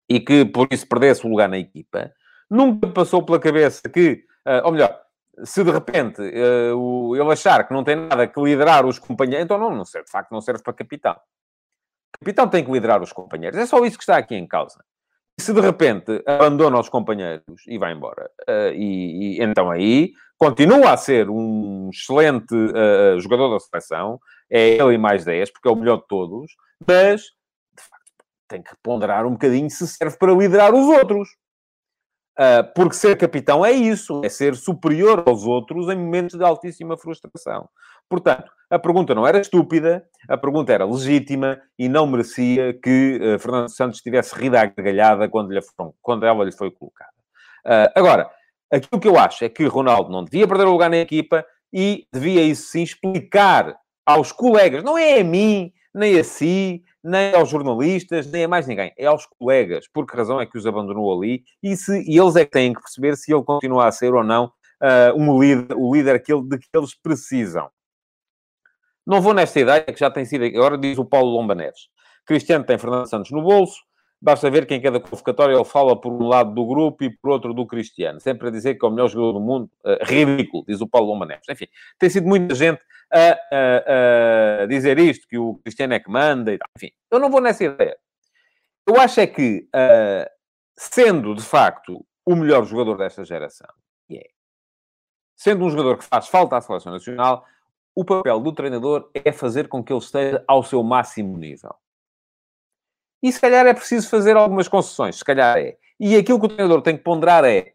e 0.09 0.21
que 0.21 0.45
por 0.45 0.69
isso 0.71 0.87
perdesse 0.89 1.27
o 1.27 1.31
lugar 1.31 1.49
na 1.49 1.59
equipa. 1.59 2.13
Nunca 2.51 2.89
passou 2.89 3.23
pela 3.25 3.39
cabeça 3.39 3.89
que, 3.89 4.25
uh, 4.47 4.65
ou 4.65 4.73
melhor, 4.73 5.01
se 5.43 5.65
de 5.65 5.71
repente 5.71 6.21
uh, 6.21 7.17
ele 7.17 7.33
achar 7.33 7.67
que 7.67 7.73
não 7.73 7.83
tem 7.83 7.97
nada 7.97 8.27
que 8.27 8.41
liderar 8.41 8.87
os 8.87 8.99
companheiros, 8.99 9.45
então 9.45 9.59
não, 9.59 9.75
não 9.75 9.85
serve, 9.85 10.07
de 10.07 10.13
facto 10.13 10.31
não 10.31 10.41
serve 10.41 10.63
para 10.63 10.73
capitão. 10.73 11.17
O 12.15 12.19
capitão 12.19 12.49
tem 12.49 12.65
que 12.65 12.71
liderar 12.71 13.03
os 13.03 13.13
companheiros. 13.13 13.59
É 13.59 13.67
só 13.67 13.85
isso 13.85 13.97
que 13.97 14.05
está 14.05 14.17
aqui 14.17 14.35
em 14.35 14.47
causa. 14.47 14.85
Se 15.39 15.53
de 15.53 15.61
repente 15.61 16.23
abandona 16.27 16.79
os 16.79 16.89
companheiros 16.89 17.67
e 17.67 17.77
vai 17.77 17.93
embora, 17.93 18.31
uh, 18.49 18.73
e, 18.73 19.39
e, 19.39 19.43
então 19.43 19.69
aí 19.69 20.13
continua 20.39 20.93
a 20.93 20.97
ser 20.97 21.29
um 21.29 21.91
excelente 21.93 22.55
uh, 22.55 23.19
jogador 23.19 23.51
da 23.51 23.59
seleção, 23.59 24.21
é 24.49 24.77
ele 24.77 24.95
e 24.95 24.99
mais 24.99 25.25
10, 25.25 25.53
porque 25.53 25.69
é 25.69 25.73
o 25.73 25.77
melhor 25.77 25.97
de 25.97 26.07
todos, 26.07 26.53
mas 26.87 27.23
de 27.23 27.83
facto 27.83 28.25
tem 28.49 28.63
que 28.63 28.71
ponderar 28.81 29.27
um 29.27 29.33
bocadinho 29.33 29.69
se 29.69 29.89
serve 29.89 30.17
para 30.17 30.33
liderar 30.33 30.73
os 30.73 30.87
outros. 30.87 31.29
Uh, 32.39 32.67
porque 32.75 32.97
ser 32.97 33.17
capitão 33.17 33.65
é 33.65 33.73
isso, 33.73 34.21
é 34.25 34.29
ser 34.29 34.57
superior 34.57 35.23
aos 35.27 35.45
outros 35.45 35.89
em 35.89 35.97
momentos 35.97 36.37
de 36.37 36.45
altíssima 36.45 36.97
frustração. 36.97 37.69
Portanto, 38.09 38.51
a 38.71 38.79
pergunta 38.79 39.15
não 39.15 39.27
era 39.27 39.41
estúpida, 39.41 40.05
a 40.29 40.37
pergunta 40.37 40.73
era 40.73 40.85
legítima 40.85 41.61
e 41.79 41.89
não 41.89 42.07
merecia 42.07 42.73
que 42.75 43.19
uh, 43.21 43.39
Fernando 43.39 43.69
Santos 43.69 44.01
tivesse 44.01 44.35
rido 44.35 44.57
à 44.57 44.67
gargalhada 44.67 45.29
quando, 45.29 45.53
lhe 45.53 45.61
quando 46.01 46.27
ela 46.27 46.45
lhe 46.45 46.53
foi 46.53 46.71
colocada. 46.71 47.13
Uh, 47.67 47.91
agora, 47.95 48.31
aquilo 48.71 49.01
que 49.01 49.09
eu 49.09 49.19
acho 49.19 49.45
é 49.45 49.49
que 49.49 49.65
Ronaldo 49.67 50.11
não 50.11 50.25
devia 50.25 50.49
perder 50.49 50.67
o 50.67 50.73
lugar 50.73 50.91
na 50.91 50.99
equipa 50.99 51.45
e 51.73 52.07
devia, 52.13 52.43
isso 52.43 52.71
sim, 52.71 52.83
explicar 52.83 53.77
aos 54.07 54.33
colegas, 54.33 54.85
não 54.85 54.97
é 54.99 55.21
a 55.21 55.25
mim, 55.25 55.73
nem 55.95 56.19
a 56.19 56.25
si, 56.25 56.83
nem 57.03 57.35
aos 57.35 57.49
jornalistas, 57.49 58.27
nem 58.31 58.45
a 58.45 58.49
mais 58.49 58.67
ninguém. 58.67 58.93
É 58.99 59.07
aos 59.07 59.27
colegas. 59.27 59.87
Por 59.93 60.07
que 60.07 60.17
razão 60.17 60.41
é 60.41 60.47
que 60.47 60.57
os 60.59 60.67
abandonou 60.67 61.17
ali? 61.17 61.43
E, 61.63 61.77
se, 61.77 62.03
e 62.03 62.19
eles 62.19 62.37
é 62.37 62.45
que 62.45 62.51
têm 62.51 62.73
que 62.73 62.81
perceber 62.81 63.17
se 63.17 63.33
ele 63.33 63.45
continua 63.45 63.87
a 63.87 63.93
ser 63.93 64.15
ou 64.15 64.25
não 64.25 64.47
uh, 64.47 65.17
um 65.17 65.41
líder, 65.41 65.77
o 65.77 65.95
líder 65.95 66.17
aquele 66.17 66.43
de 66.43 66.59
que 66.59 66.69
eles 66.75 66.95
precisam. 66.95 67.69
Não 69.07 69.21
vou 69.21 69.35
nesta 69.35 69.61
ideia, 69.61 69.83
que 69.83 69.99
já 69.99 70.11
tem 70.11 70.25
sido... 70.25 70.45
Agora 70.45 70.79
diz 70.79 70.99
o 70.99 71.05
Paulo 71.05 71.31
Lomba 71.31 71.55
Neves. 71.55 71.89
Cristiano 72.25 72.65
tem 72.65 72.79
Fernando 72.79 73.09
Santos 73.09 73.31
no 73.31 73.43
bolso. 73.43 73.83
Basta 74.21 74.51
ver 74.51 74.67
quem 74.67 74.81
cada 74.81 74.99
convocatória 74.99 75.55
ele 75.55 75.65
fala 75.65 76.01
por 76.01 76.11
um 76.11 76.27
lado 76.27 76.55
do 76.55 76.67
grupo 76.67 77.05
e 77.05 77.11
por 77.11 77.31
outro 77.31 77.53
do 77.53 77.67
Cristiano. 77.67 78.19
Sempre 78.21 78.49
a 78.49 78.51
dizer 78.51 78.77
que 78.77 78.85
é 78.85 78.89
o 78.89 78.91
melhor 78.91 79.09
jogador 79.09 79.35
do 79.35 79.41
mundo. 79.41 79.71
Uh, 79.85 80.03
ridículo, 80.03 80.65
diz 80.67 80.81
o 80.81 80.89
Paulo 80.89 81.09
Lomba 81.09 81.27
Neves. 81.27 81.47
Enfim, 81.51 81.67
tem 81.99 82.09
sido 82.09 82.27
muita 82.27 82.55
gente 82.55 82.81
a, 83.13 83.39
a, 83.53 84.63
a, 84.63 84.67
dizer 84.67 84.99
isto, 84.99 85.29
que 85.29 85.37
o 85.37 85.57
Cristiano 85.57 85.93
é 85.93 86.01
que 86.01 86.11
manda 86.11 86.53
e 86.53 86.59
tal. 86.59 86.69
Enfim, 86.77 86.91
eu 87.11 87.19
não 87.19 87.31
vou 87.31 87.41
nessa 87.41 87.65
ideia. 87.65 87.97
Eu 88.87 89.01
acho 89.01 89.21
é 89.21 89.27
que, 89.27 89.69
uh, 89.75 90.31
sendo 90.77 91.35
de 91.35 91.43
facto 91.43 92.05
o 92.25 92.35
melhor 92.35 92.65
jogador 92.65 92.97
desta 92.97 93.25
geração, 93.25 93.69
e 94.09 94.17
é, 94.17 94.25
sendo 95.37 95.65
um 95.65 95.71
jogador 95.71 95.99
que 95.99 96.05
faz 96.05 96.29
falta 96.29 96.57
à 96.57 96.61
seleção 96.61 96.93
nacional, 96.93 97.45
o 97.95 98.05
papel 98.05 98.41
do 98.41 98.53
treinador 98.53 99.11
é 99.15 99.31
fazer 99.33 99.69
com 99.69 99.83
que 99.83 99.93
ele 99.93 100.01
esteja 100.01 100.45
ao 100.49 100.63
seu 100.63 100.83
máximo 100.83 101.37
nível. 101.37 101.75
E 103.23 103.33
se 103.33 103.41
calhar 103.41 103.67
é 103.67 103.73
preciso 103.73 104.09
fazer 104.09 104.37
algumas 104.37 104.69
concessões, 104.69 105.17
se 105.17 105.25
calhar 105.25 105.57
é. 105.57 105.77
E 105.99 106.17
aquilo 106.17 106.39
que 106.41 106.47
o 106.47 106.49
treinador 106.49 106.83
tem 106.83 106.97
que 106.97 107.03
ponderar 107.03 107.45
é: 107.45 107.73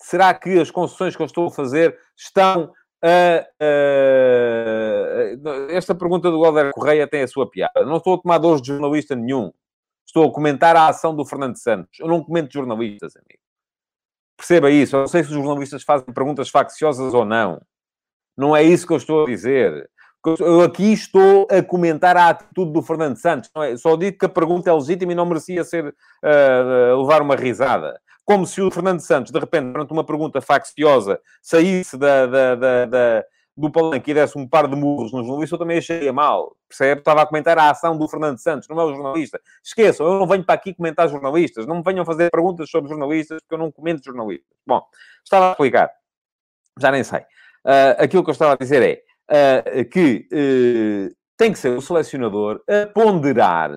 será 0.00 0.34
que 0.34 0.58
as 0.58 0.70
concessões 0.70 1.16
que 1.16 1.22
eu 1.22 1.26
estou 1.26 1.46
a 1.46 1.50
fazer 1.50 1.98
estão 2.16 2.72
a. 3.02 3.46
esta 5.70 5.94
pergunta 5.94 6.30
do 6.30 6.44
Helder 6.44 6.72
Correia 6.72 7.06
tem 7.06 7.22
a 7.22 7.28
sua 7.28 7.48
piada. 7.50 7.84
Não 7.84 7.96
estou 7.96 8.14
a 8.14 8.18
tomar 8.18 8.38
dores 8.38 8.62
de 8.62 8.68
jornalista 8.68 9.16
nenhum. 9.16 9.52
Estou 10.06 10.28
a 10.28 10.32
comentar 10.32 10.76
a 10.76 10.88
ação 10.88 11.14
do 11.14 11.24
Fernando 11.24 11.56
Santos. 11.56 11.98
Eu 11.98 12.06
não 12.06 12.22
comento 12.22 12.52
jornalistas, 12.52 13.16
amigo. 13.16 13.40
Perceba 14.36 14.70
isso. 14.70 14.96
Eu 14.96 15.00
não 15.00 15.06
sei 15.08 15.22
se 15.24 15.30
os 15.30 15.36
jornalistas 15.36 15.82
fazem 15.82 16.12
perguntas 16.12 16.48
facciosas 16.48 17.14
ou 17.14 17.24
não. 17.24 17.60
Não 18.36 18.54
é 18.56 18.62
isso 18.62 18.86
que 18.86 18.92
eu 18.92 18.96
estou 18.96 19.24
a 19.24 19.26
dizer. 19.26 19.88
Eu 20.38 20.60
aqui 20.60 20.92
estou 20.92 21.48
a 21.50 21.62
comentar 21.62 22.16
a 22.16 22.28
atitude 22.28 22.72
do 22.72 22.82
Fernando 22.82 23.16
Santos. 23.16 23.50
É? 23.56 23.76
Só 23.76 23.96
digo 23.96 24.18
que 24.18 24.26
a 24.26 24.28
pergunta 24.28 24.70
é 24.70 24.72
legítima 24.72 25.12
e 25.12 25.14
não 25.14 25.26
merecia 25.26 25.64
ser 25.64 25.86
uh, 25.88 27.00
levar 27.00 27.22
uma 27.22 27.34
risada. 27.34 28.00
Como 28.24 28.46
se 28.46 28.60
o 28.62 28.70
Fernando 28.70 29.00
Santos, 29.00 29.32
de 29.32 29.38
repente, 29.38 29.72
perante 29.72 29.92
uma 29.92 30.04
pergunta 30.04 30.40
facciosa, 30.40 31.20
saísse 31.42 31.98
da, 31.98 32.26
da, 32.26 32.54
da, 32.54 32.86
da 32.86 33.24
do 33.56 33.70
palanque 33.70 34.10
e 34.10 34.14
desse 34.14 34.38
um 34.38 34.48
par 34.48 34.66
de 34.66 34.74
murros 34.74 35.12
no 35.12 35.22
jornalista, 35.22 35.54
eu 35.54 35.58
também 35.58 35.78
achei 35.78 36.10
mal. 36.10 36.56
Percebe? 36.68 37.00
Estava 37.00 37.22
a 37.22 37.26
comentar 37.26 37.58
a 37.58 37.70
ação 37.70 37.98
do 37.98 38.08
Fernando 38.08 38.38
Santos, 38.38 38.66
não 38.68 38.80
é 38.80 38.84
o 38.84 38.94
jornalista. 38.94 39.40
Esqueçam, 39.62 40.06
eu 40.06 40.18
não 40.18 40.26
venho 40.26 40.44
para 40.44 40.54
aqui 40.54 40.72
comentar 40.72 41.08
jornalistas. 41.08 41.66
Não 41.66 41.76
me 41.76 41.82
venham 41.82 42.04
fazer 42.04 42.30
perguntas 42.30 42.70
sobre 42.70 42.88
jornalistas, 42.88 43.40
porque 43.42 43.54
eu 43.54 43.58
não 43.58 43.70
comento 43.70 44.02
jornalistas. 44.04 44.48
Bom, 44.66 44.82
estava 45.22 45.48
a 45.48 45.50
explicar. 45.52 45.90
Já 46.78 46.90
nem 46.90 47.04
sei. 47.04 47.24
Uh, 47.64 47.94
aquilo 47.98 48.24
que 48.24 48.30
eu 48.30 48.32
estava 48.32 48.54
a 48.54 48.56
dizer 48.56 49.04
é 49.30 49.80
uh, 49.80 49.88
que 49.88 50.26
uh, 50.32 51.14
tem 51.36 51.52
que 51.52 51.58
ser 51.58 51.76
o 51.76 51.80
selecionador 51.80 52.60
a 52.68 52.86
ponderar 52.86 53.70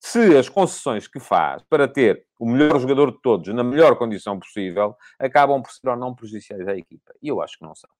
se 0.00 0.36
as 0.36 0.48
concessões 0.48 1.06
que 1.06 1.20
faz 1.20 1.62
para 1.68 1.86
ter 1.86 2.24
o 2.38 2.48
melhor 2.48 2.80
jogador 2.80 3.12
de 3.12 3.20
todos 3.20 3.54
na 3.54 3.62
melhor 3.62 3.96
condição 3.96 4.38
possível 4.38 4.96
acabam 5.18 5.62
por 5.62 5.70
ser 5.70 5.88
ou 5.88 5.96
não 5.96 6.14
prejudiciais 6.14 6.66
à 6.66 6.74
equipa. 6.74 7.12
E 7.22 7.28
eu 7.28 7.42
acho 7.42 7.58
que 7.58 7.64
não 7.64 7.74
são. 7.74 7.90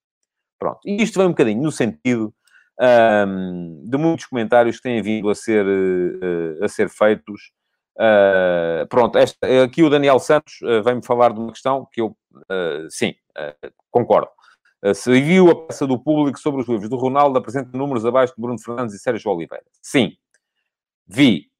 Pronto. 0.58 0.80
E 0.84 1.02
isto 1.02 1.18
vem 1.18 1.26
um 1.26 1.30
bocadinho 1.30 1.62
no 1.62 1.70
sentido 1.70 2.34
um, 2.80 3.84
de 3.84 3.98
muitos 3.98 4.26
comentários 4.26 4.76
que 4.76 4.82
têm 4.82 5.02
vindo 5.02 5.28
a 5.28 5.34
ser, 5.34 5.66
uh, 5.66 6.64
a 6.64 6.68
ser 6.68 6.88
feitos. 6.88 7.52
Uh, 7.96 8.86
pronto, 8.88 9.18
esta, 9.18 9.62
aqui 9.62 9.82
o 9.82 9.90
Daniel 9.90 10.18
Santos 10.18 10.60
uh, 10.62 10.82
vem-me 10.82 11.04
falar 11.04 11.32
de 11.32 11.40
uma 11.40 11.52
questão 11.52 11.86
que 11.92 12.00
eu, 12.00 12.16
sim, 12.88 13.14
concordo. 13.90 14.30
Eh, 14.82 14.94
se 14.94 15.20
viu 15.20 15.50
a 15.50 15.66
peça 15.66 15.86
do 15.86 15.98
público 15.98 16.38
sobre 16.38 16.62
os 16.62 16.68
livros 16.68 16.88
do 16.88 16.96
Ronaldo, 16.96 17.38
apresenta 17.38 17.76
números 17.76 18.04
abaixo 18.06 18.34
de 18.34 18.40
Bruno 18.40 18.58
Fernandes 18.58 18.94
e 18.94 18.98
Sérgio 18.98 19.30
Oliveira. 19.30 19.64
Sim, 19.82 20.12
vi. 21.06 21.50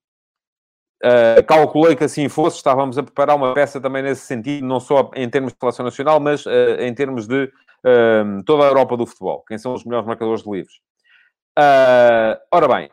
Uh, 1.02 1.42
calculei 1.46 1.96
que 1.96 2.04
assim 2.04 2.28
fosse, 2.28 2.58
estávamos 2.58 2.98
a 2.98 3.02
preparar 3.02 3.34
uma 3.34 3.54
peça 3.54 3.80
também 3.80 4.02
nesse 4.02 4.26
sentido, 4.26 4.66
não 4.66 4.78
só 4.78 5.10
em 5.14 5.28
termos 5.30 5.54
de 5.54 5.58
seleção 5.58 5.84
nacional, 5.84 6.20
mas 6.20 6.44
uh, 6.44 6.50
em 6.78 6.94
termos 6.94 7.26
de 7.26 7.44
uh, 7.44 8.44
toda 8.44 8.64
a 8.64 8.66
Europa 8.66 8.98
do 8.98 9.06
futebol. 9.06 9.42
Quem 9.48 9.56
são 9.56 9.72
os 9.72 9.82
melhores 9.84 10.06
marcadores 10.06 10.42
de 10.42 10.50
livros? 10.50 10.80
ora 12.52 12.68
bem, 12.68 12.90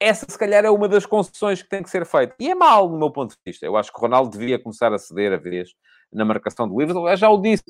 essa 0.00 0.24
se 0.28 0.38
calhar 0.38 0.64
é 0.64 0.70
uma 0.70 0.88
das 0.88 1.04
concessões 1.04 1.62
que 1.62 1.68
tem 1.68 1.82
que 1.82 1.90
ser 1.90 2.06
feita. 2.06 2.34
E 2.40 2.50
é 2.50 2.54
mal, 2.54 2.88
no 2.88 2.98
meu 2.98 3.10
ponto 3.10 3.32
de 3.32 3.40
vista. 3.44 3.66
Eu 3.66 3.76
acho 3.76 3.92
que 3.92 3.98
o 3.98 4.00
Ronaldo 4.00 4.30
devia 4.30 4.58
começar 4.58 4.92
a 4.92 4.98
ceder 4.98 5.32
a 5.32 5.36
vez 5.36 5.74
na 6.10 6.24
marcação 6.24 6.66
de 6.68 6.74
livros. 6.74 6.96
Eu 6.96 7.16
já 7.16 7.28
o 7.28 7.40
disse. 7.40 7.64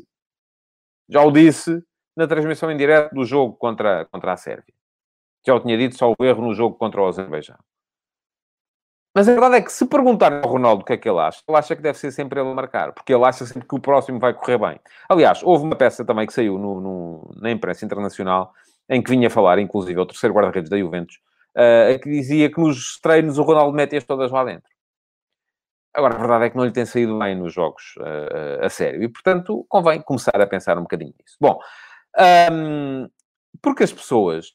Já 1.08 1.22
o 1.22 1.30
disse 1.30 1.82
na 2.16 2.26
transmissão 2.26 2.70
em 2.70 2.76
direto 2.76 3.14
do 3.14 3.24
jogo 3.24 3.56
contra, 3.56 4.06
contra 4.06 4.32
a 4.32 4.36
Sérvia. 4.36 4.74
Já 5.46 5.54
o 5.54 5.60
tinha 5.60 5.76
dito, 5.76 5.96
só 5.96 6.12
o 6.16 6.24
erro 6.24 6.42
no 6.42 6.54
jogo 6.54 6.76
contra 6.76 7.00
o 7.00 7.06
Azerbaijão. 7.06 7.58
Mas 9.14 9.28
a 9.28 9.32
verdade 9.32 9.56
é 9.56 9.60
que 9.60 9.70
se 9.70 9.84
perguntarem 9.86 10.40
ao 10.42 10.48
Ronaldo 10.48 10.82
o 10.82 10.84
que 10.84 10.94
é 10.94 10.96
que 10.96 11.08
ele 11.08 11.18
acha, 11.18 11.42
ele 11.46 11.58
acha 11.58 11.76
que 11.76 11.82
deve 11.82 11.98
ser 11.98 12.10
sempre 12.12 12.40
ele 12.40 12.48
a 12.48 12.54
marcar, 12.54 12.92
porque 12.92 13.12
ele 13.12 13.24
acha 13.24 13.44
sempre 13.44 13.68
que 13.68 13.74
o 13.74 13.80
próximo 13.80 14.18
vai 14.18 14.32
correr 14.32 14.56
bem. 14.56 14.80
Aliás, 15.06 15.42
houve 15.42 15.64
uma 15.64 15.76
peça 15.76 16.02
também 16.02 16.26
que 16.26 16.32
saiu 16.32 16.58
no, 16.58 16.80
no, 16.80 17.34
na 17.36 17.50
imprensa 17.50 17.84
internacional, 17.84 18.54
em 18.88 19.02
que 19.02 19.10
vinha 19.10 19.28
falar, 19.28 19.58
inclusive, 19.58 20.00
o 20.00 20.06
terceiro 20.06 20.34
guarda-redes 20.34 20.70
da 20.70 20.78
Juventus, 20.78 21.16
uh, 21.56 21.98
que 22.00 22.08
dizia 22.08 22.50
que 22.50 22.58
nos 22.58 22.98
treinos 23.00 23.36
o 23.38 23.42
Ronaldo 23.42 23.76
mete-as 23.76 24.04
todas 24.04 24.30
lá 24.30 24.44
dentro. 24.44 24.70
Agora, 25.94 26.14
a 26.14 26.18
verdade 26.18 26.44
é 26.46 26.50
que 26.50 26.56
não 26.56 26.64
lhe 26.64 26.72
tem 26.72 26.86
saído 26.86 27.18
bem 27.18 27.34
nos 27.34 27.52
jogos 27.52 27.94
uh, 27.98 28.64
a 28.64 28.68
sério. 28.68 29.02
E, 29.02 29.08
portanto, 29.08 29.64
convém 29.68 30.00
começar 30.00 30.40
a 30.40 30.46
pensar 30.46 30.78
um 30.78 30.82
bocadinho 30.82 31.14
nisso. 31.18 31.36
Bom, 31.40 31.58
um, 32.50 33.08
porque 33.60 33.84
as 33.84 33.92
pessoas... 33.92 34.52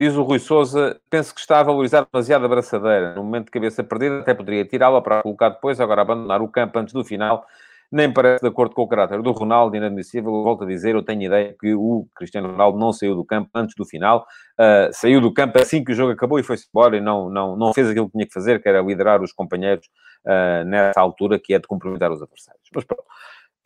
Diz 0.00 0.14
o 0.16 0.22
Rui 0.22 0.40
Souza, 0.40 1.00
penso 1.08 1.32
que 1.32 1.40
está 1.40 1.60
a 1.60 1.62
valorizar 1.62 2.06
demasiado 2.12 2.44
a 2.44 2.48
braçadeira. 2.48 3.14
No 3.14 3.22
momento 3.22 3.46
de 3.46 3.52
cabeça 3.52 3.82
perdida, 3.82 4.20
até 4.20 4.34
poderia 4.34 4.64
tirá-la 4.64 5.00
para 5.00 5.22
colocar 5.22 5.50
depois, 5.50 5.80
agora 5.80 6.02
abandonar 6.02 6.42
o 6.42 6.48
campo 6.48 6.78
antes 6.78 6.92
do 6.92 7.04
final 7.04 7.46
nem 7.90 8.12
parece 8.12 8.42
de 8.42 8.48
acordo 8.48 8.74
com 8.74 8.82
o 8.82 8.88
caráter 8.88 9.22
do 9.22 9.32
Ronaldo, 9.32 9.76
inadmissível. 9.76 10.30
Volto 10.42 10.64
a 10.64 10.66
dizer, 10.66 10.94
eu 10.94 11.02
tenho 11.02 11.22
ideia 11.22 11.54
que 11.58 11.74
o 11.74 12.06
Cristiano 12.14 12.50
Ronaldo 12.50 12.78
não 12.78 12.92
saiu 12.92 13.14
do 13.14 13.24
campo 13.24 13.48
antes 13.54 13.74
do 13.76 13.84
final, 13.84 14.26
uh, 14.60 14.92
saiu 14.92 15.20
do 15.20 15.32
campo 15.32 15.58
assim 15.58 15.84
que 15.84 15.92
o 15.92 15.94
jogo 15.94 16.12
acabou 16.12 16.38
e 16.38 16.42
foi-se 16.42 16.66
embora 16.68 16.96
e 16.96 17.00
não, 17.00 17.30
não, 17.30 17.56
não 17.56 17.72
fez 17.72 17.88
aquilo 17.88 18.06
que 18.06 18.12
tinha 18.12 18.26
que 18.26 18.32
fazer, 18.32 18.60
que 18.60 18.68
era 18.68 18.80
liderar 18.80 19.22
os 19.22 19.32
companheiros 19.32 19.86
uh, 20.26 20.64
nessa 20.64 21.00
altura, 21.00 21.38
que 21.38 21.54
é 21.54 21.58
de 21.58 21.66
cumprimentar 21.66 22.10
os 22.10 22.20
adversários. 22.20 22.68
Mas 22.74 22.84
pronto. 22.84 23.04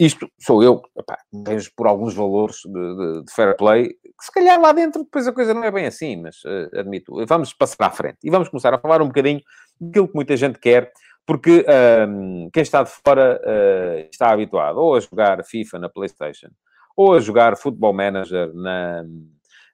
Isto 0.00 0.31
sou 0.38 0.62
eu, 0.62 0.81
vejo 1.44 1.72
por 1.76 1.88
alguns 1.88 2.14
valores 2.14 2.59
de, 2.64 2.70
de, 2.70 3.24
de, 3.24 3.33
fair 3.33 3.57
play, 3.57 3.88
que 3.88 4.24
se 4.24 4.31
calhar 4.31 4.61
lá 4.61 4.70
dentro 4.70 5.02
depois 5.02 5.26
a 5.26 5.33
coisa 5.33 5.52
não 5.52 5.64
é 5.64 5.72
bem 5.72 5.87
assim, 5.87 6.22
mas 6.22 6.37
uh, 6.44 6.78
admito. 6.78 7.12
Vamos 7.26 7.52
passar 7.52 7.87
à 7.87 7.90
frente 7.90 8.18
e 8.22 8.31
vamos 8.31 8.48
começar 8.48 8.72
a 8.72 8.78
falar 8.78 9.02
um 9.02 9.09
bocadinho 9.09 9.40
daquilo 9.81 10.07
que 10.07 10.14
muita 10.14 10.37
gente 10.37 10.61
quer, 10.61 10.92
porque 11.29 11.62
um, 12.09 12.49
quem 12.51 12.62
está 12.62 12.83
de 12.83 12.91
fora 13.05 13.38
uh, 13.45 14.09
está 14.11 14.31
habituado 14.31 14.79
ou 14.79 14.97
a 14.97 15.01
jogar 15.01 15.45
FIFA 15.45 15.79
na 15.79 15.88
PlayStation, 15.91 16.49
ou 16.97 17.12
a 17.12 17.21
jogar 17.21 17.55
Football 17.59 17.93
Manager 17.93 18.51
na, 18.55 19.05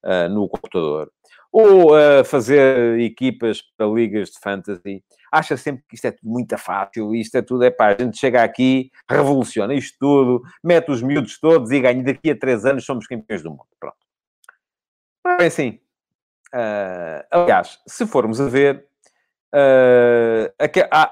uh, 0.05 0.29
no 0.31 0.49
computador, 0.49 1.12
ou 1.53 1.95
a 1.95 2.25
fazer 2.25 2.99
equipas 2.99 3.62
para 3.77 3.87
ligas 3.87 4.31
de 4.31 4.40
fantasy. 4.40 5.05
Acha 5.31 5.57
sempre 5.57 5.85
que 5.88 5.95
isto 5.95 6.07
é 6.07 6.11
tudo 6.11 6.29
muito 6.29 6.59
fácil, 6.59 7.14
isto 7.14 7.37
é 7.37 7.43
tudo, 7.43 7.62
é 7.62 7.71
pá, 7.71 7.95
a 7.95 8.03
gente 8.03 8.19
chega 8.19 8.43
aqui, 8.43 8.90
revoluciona 9.09 9.75
isto 9.75 9.97
tudo, 10.01 10.43
mete 10.61 10.90
os 10.90 11.03
miúdos 11.03 11.38
todos 11.38 11.71
e 11.71 11.79
ganha. 11.79 12.03
Daqui 12.03 12.33
a 12.33 12.37
três 12.37 12.67
anos 12.67 12.85
somos 12.85 13.07
campeões 13.07 13.45
do 13.45 13.51
mundo. 13.51 13.69
Pronto. 13.79 13.97
Bem 15.38 15.47
assim. 15.47 15.79
Uh, 16.53 17.23
aliás, 17.31 17.81
se 17.87 18.05
formos 18.09 18.40
a 18.40 18.49
ver, 18.49 18.88
uh, 19.55 20.53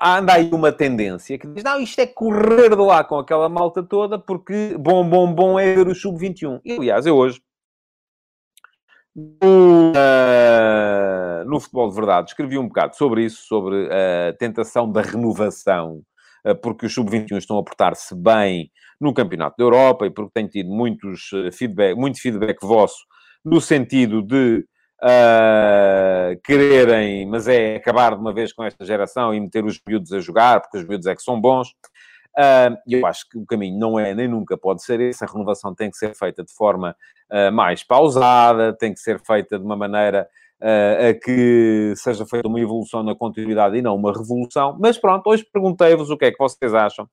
anda 0.03 0.35
aí 0.35 0.51
uma 0.53 0.73
tendência 0.73 1.39
que 1.39 1.47
diz, 1.47 1.63
não, 1.63 1.81
isto 1.81 2.01
é 2.01 2.07
correr 2.07 2.71
de 2.71 2.83
lá 2.83 3.05
com 3.05 3.17
aquela 3.19 3.49
malta 3.49 3.83
toda, 3.83 4.19
porque 4.19 4.77
bom, 4.79 5.09
bom, 5.09 5.33
bom 5.33 5.59
é 5.59 5.75
ver 5.75 5.87
o 5.87 5.95
Sub-21. 5.95 6.61
E, 6.65 6.73
aliás, 6.73 7.07
eu 7.07 7.17
hoje, 7.17 7.41
no, 9.15 9.93
uh, 9.93 11.45
no 11.47 11.61
Futebol 11.61 11.89
de 11.89 11.95
Verdade, 11.95 12.31
escrevi 12.31 12.59
um 12.59 12.67
bocado 12.67 12.97
sobre 12.97 13.25
isso, 13.25 13.47
sobre 13.47 13.89
a 13.93 14.33
tentação 14.35 14.91
da 14.91 15.03
renovação, 15.03 16.03
porque 16.61 16.87
os 16.87 16.95
Sub-21 16.95 17.39
estão 17.39 17.57
a 17.59 17.63
portar-se 17.63 18.15
bem 18.15 18.71
no 19.01 19.15
Campeonato 19.15 19.57
da 19.57 19.65
Europa 19.65 20.07
e 20.07 20.11
porque 20.11 20.33
tenho 20.35 20.49
tido 20.49 20.71
muitos 20.71 21.31
feedback, 21.53 21.95
muito 21.95 22.21
feedback 22.21 22.59
vosso 22.63 23.05
no 23.45 23.61
sentido 23.61 24.23
de 24.23 24.65
uh, 25.03 26.41
quererem, 26.45 27.27
mas 27.27 27.49
é 27.49 27.77
acabar 27.77 28.15
de 28.15 28.21
uma 28.21 28.33
vez 28.33 28.53
com 28.53 28.65
esta 28.65 28.85
geração 28.85 29.35
e 29.35 29.41
meter 29.41 29.65
os 29.65 29.81
miúdos 29.87 30.13
a 30.13 30.21
jogar, 30.21 30.61
porque 30.61 30.79
os 30.79 30.87
miúdos 30.87 31.07
é 31.07 31.15
que 31.15 31.23
são 31.23 31.41
bons. 31.41 31.71
Uh, 32.39 32.73
eu 32.89 33.05
acho 33.05 33.29
que 33.29 33.37
o 33.37 33.45
caminho 33.45 33.79
não 33.79 33.99
é 33.99 34.15
nem 34.15 34.27
nunca 34.27 34.57
pode 34.57 34.83
ser 34.83 35.01
esse. 35.01 35.23
A 35.23 35.27
renovação 35.27 35.75
tem 35.75 35.91
que 35.91 35.97
ser 35.97 36.15
feita 36.15 36.43
de 36.43 36.53
forma 36.53 36.97
uh, 37.31 37.53
mais 37.53 37.83
pausada, 37.85 38.73
tem 38.73 38.95
que 38.95 39.01
ser 39.01 39.21
feita 39.21 39.59
de 39.59 39.65
uma 39.65 39.77
maneira 39.77 40.27
uh, 40.63 41.11
a 41.11 41.15
que 41.15 41.93
seja 41.97 42.25
feita 42.25 42.49
uma 42.49 42.61
evolução 42.61 43.03
na 43.03 43.15
continuidade 43.15 43.77
e 43.77 43.83
não 43.83 43.97
uma 43.97 44.13
revolução. 44.13 44.79
Mas 44.81 44.97
pronto, 44.97 45.29
hoje 45.29 45.47
perguntei-vos 45.53 46.09
o 46.11 46.17
que 46.17 46.27
é 46.27 46.31
que 46.31 46.39
vocês 46.39 46.73
acham. 46.73 47.07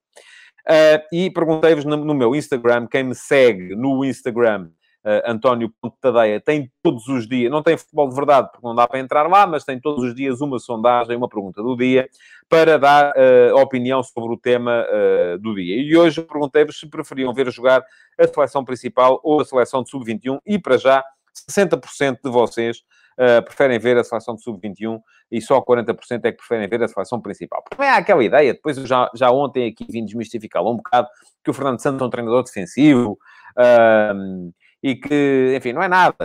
e 1.12 1.30
perguntei-vos 1.32 1.84
no, 1.84 1.98
no, 1.98 2.14
meu 2.14 2.34
Instagram, 2.36 2.88
quem 2.88 3.04
me 3.04 3.16
segue 3.16 3.76
no 3.76 4.06
Instagram 4.06 4.70
uh, 5.06 5.32
António 5.32 5.74
Tadeia 6.02 6.40
tem 6.40 6.72
todos 6.82 7.08
os 7.08 7.28
dias, 7.28 7.52
não 7.52 7.64
tem 7.64 7.78
futebol 7.78 8.10
de 8.10 8.16
verdade, 8.16 8.50
porque 8.52 8.66
não 8.66 8.76
dá 8.76 8.88
para 8.88 9.00
entrar 9.00 9.28
lá, 9.28 9.46
mas 9.46 9.64
tem 9.64 9.80
todos 9.80 10.04
os 10.04 10.16
dias 10.16 10.42
uma 10.42 10.60
sondagem, 10.60 11.16
uma 11.16 11.30
pergunta 11.30 11.62
do 11.62 11.76
dia, 11.76 12.10
para 12.48 12.78
dar 12.78 13.12
uh, 13.12 13.56
opinião 13.58 14.02
sobre 14.04 14.34
o 14.34 14.38
tema 14.38 14.86
uh, 14.86 15.38
do 15.40 15.56
dia. 15.56 15.82
E 15.82 15.96
hoje 15.96 16.22
perguntei-vos 16.22 16.80
se 16.80 16.90
preferiam 16.90 17.34
ver 17.34 17.52
jogar 17.52 17.84
a 18.20 18.28
seleção 18.28 18.64
principal 18.64 19.20
ou 19.24 19.42
a 19.42 19.46
seleção 19.46 19.84
de 19.84 19.90
sub-21, 19.90 20.40
e 20.46 20.60
para 20.60 20.78
já, 20.78 21.04
60% 21.50 22.20
de 22.24 22.30
vocês 22.30 22.84
Uh, 23.20 23.44
preferem 23.44 23.78
ver 23.78 23.98
a 23.98 24.04
seleção 24.06 24.34
de 24.34 24.42
sub-21 24.42 24.98
e 25.30 25.42
só 25.42 25.62
40% 25.62 26.22
é 26.24 26.32
que 26.32 26.38
preferem 26.38 26.70
ver 26.70 26.82
a 26.82 26.88
seleção 26.88 27.20
principal. 27.20 27.62
Porque 27.70 27.84
é 27.84 27.90
aquela 27.90 28.24
ideia, 28.24 28.54
depois 28.54 28.78
eu 28.78 28.88
já, 28.88 29.12
já 29.14 29.30
ontem 29.30 29.68
aqui 29.68 29.86
vim 29.92 30.06
desmistificá-lo 30.06 30.72
um 30.72 30.78
bocado, 30.78 31.10
que 31.44 31.52
o 31.52 31.54
Fernando 31.54 31.82
Santos 31.82 32.02
é 32.02 32.06
um 32.06 32.10
treinador 32.10 32.44
defensivo, 32.44 33.20
uh, 33.58 34.54
e 34.82 34.96
que, 34.96 35.54
enfim, 35.58 35.74
não 35.74 35.84
é 35.84 35.88
nada. 35.88 36.16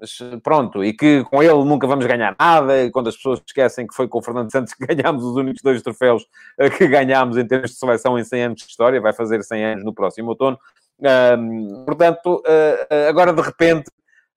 Mas, 0.00 0.18
pronto, 0.42 0.84
e 0.84 0.92
que 0.92 1.24
com 1.24 1.42
ele 1.42 1.64
nunca 1.64 1.86
vamos 1.86 2.04
ganhar 2.06 2.36
nada, 2.38 2.84
e 2.84 2.90
quando 2.90 3.08
as 3.08 3.16
pessoas 3.16 3.40
esquecem 3.44 3.86
que 3.86 3.94
foi 3.94 4.06
com 4.06 4.18
o 4.18 4.22
Fernando 4.22 4.52
Santos 4.52 4.74
que 4.74 4.84
ganhámos 4.86 5.24
os 5.24 5.36
únicos 5.36 5.62
dois 5.62 5.82
troféus 5.82 6.26
eh, 6.58 6.68
que 6.68 6.86
ganhámos 6.86 7.38
em 7.38 7.46
termos 7.46 7.70
de 7.70 7.78
seleção 7.78 8.18
em 8.18 8.24
100 8.24 8.42
anos 8.42 8.60
de 8.60 8.68
história, 8.68 9.00
vai 9.00 9.12
fazer 9.12 9.42
100 9.42 9.64
anos 9.64 9.84
no 9.84 9.94
próximo 9.94 10.30
outono. 10.30 10.58
Um, 10.98 11.84
portanto, 11.84 12.42
uh, 12.46 13.08
agora 13.08 13.32
de 13.32 13.42
repente, 13.42 13.88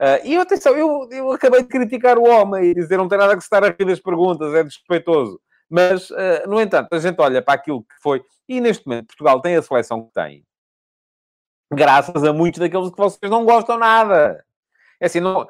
uh, 0.01 0.25
e 0.25 0.37
atenção, 0.37 0.75
eu, 0.75 1.07
eu 1.11 1.31
acabei 1.31 1.61
de 1.61 1.67
criticar 1.67 2.17
o 2.17 2.27
homem 2.27 2.71
e 2.71 2.73
dizer 2.73 2.97
não 2.97 3.07
tem 3.07 3.17
nada 3.17 3.33
a 3.33 3.69
rir 3.69 3.85
das 3.85 3.99
perguntas, 3.99 4.53
é 4.53 4.63
desrespeitoso. 4.63 5.39
Mas, 5.69 6.09
uh, 6.09 6.47
no 6.47 6.59
entanto, 6.59 6.93
a 6.93 6.99
gente 6.99 7.19
olha 7.19 7.41
para 7.41 7.53
aquilo 7.53 7.81
que 7.81 7.95
foi, 8.01 8.21
e 8.47 8.59
neste 8.59 8.87
momento 8.87 9.07
Portugal 9.07 9.41
tem 9.41 9.55
a 9.55 9.61
seleção 9.61 10.05
que 10.05 10.13
tem, 10.13 10.43
graças 11.71 12.23
a 12.23 12.33
muitos 12.33 12.59
daqueles 12.59 12.89
que 12.89 12.97
vocês 12.97 13.31
não 13.31 13.45
gostam 13.45 13.77
nada. 13.77 14.43
É 14.99 15.05
assim, 15.05 15.19
não... 15.19 15.47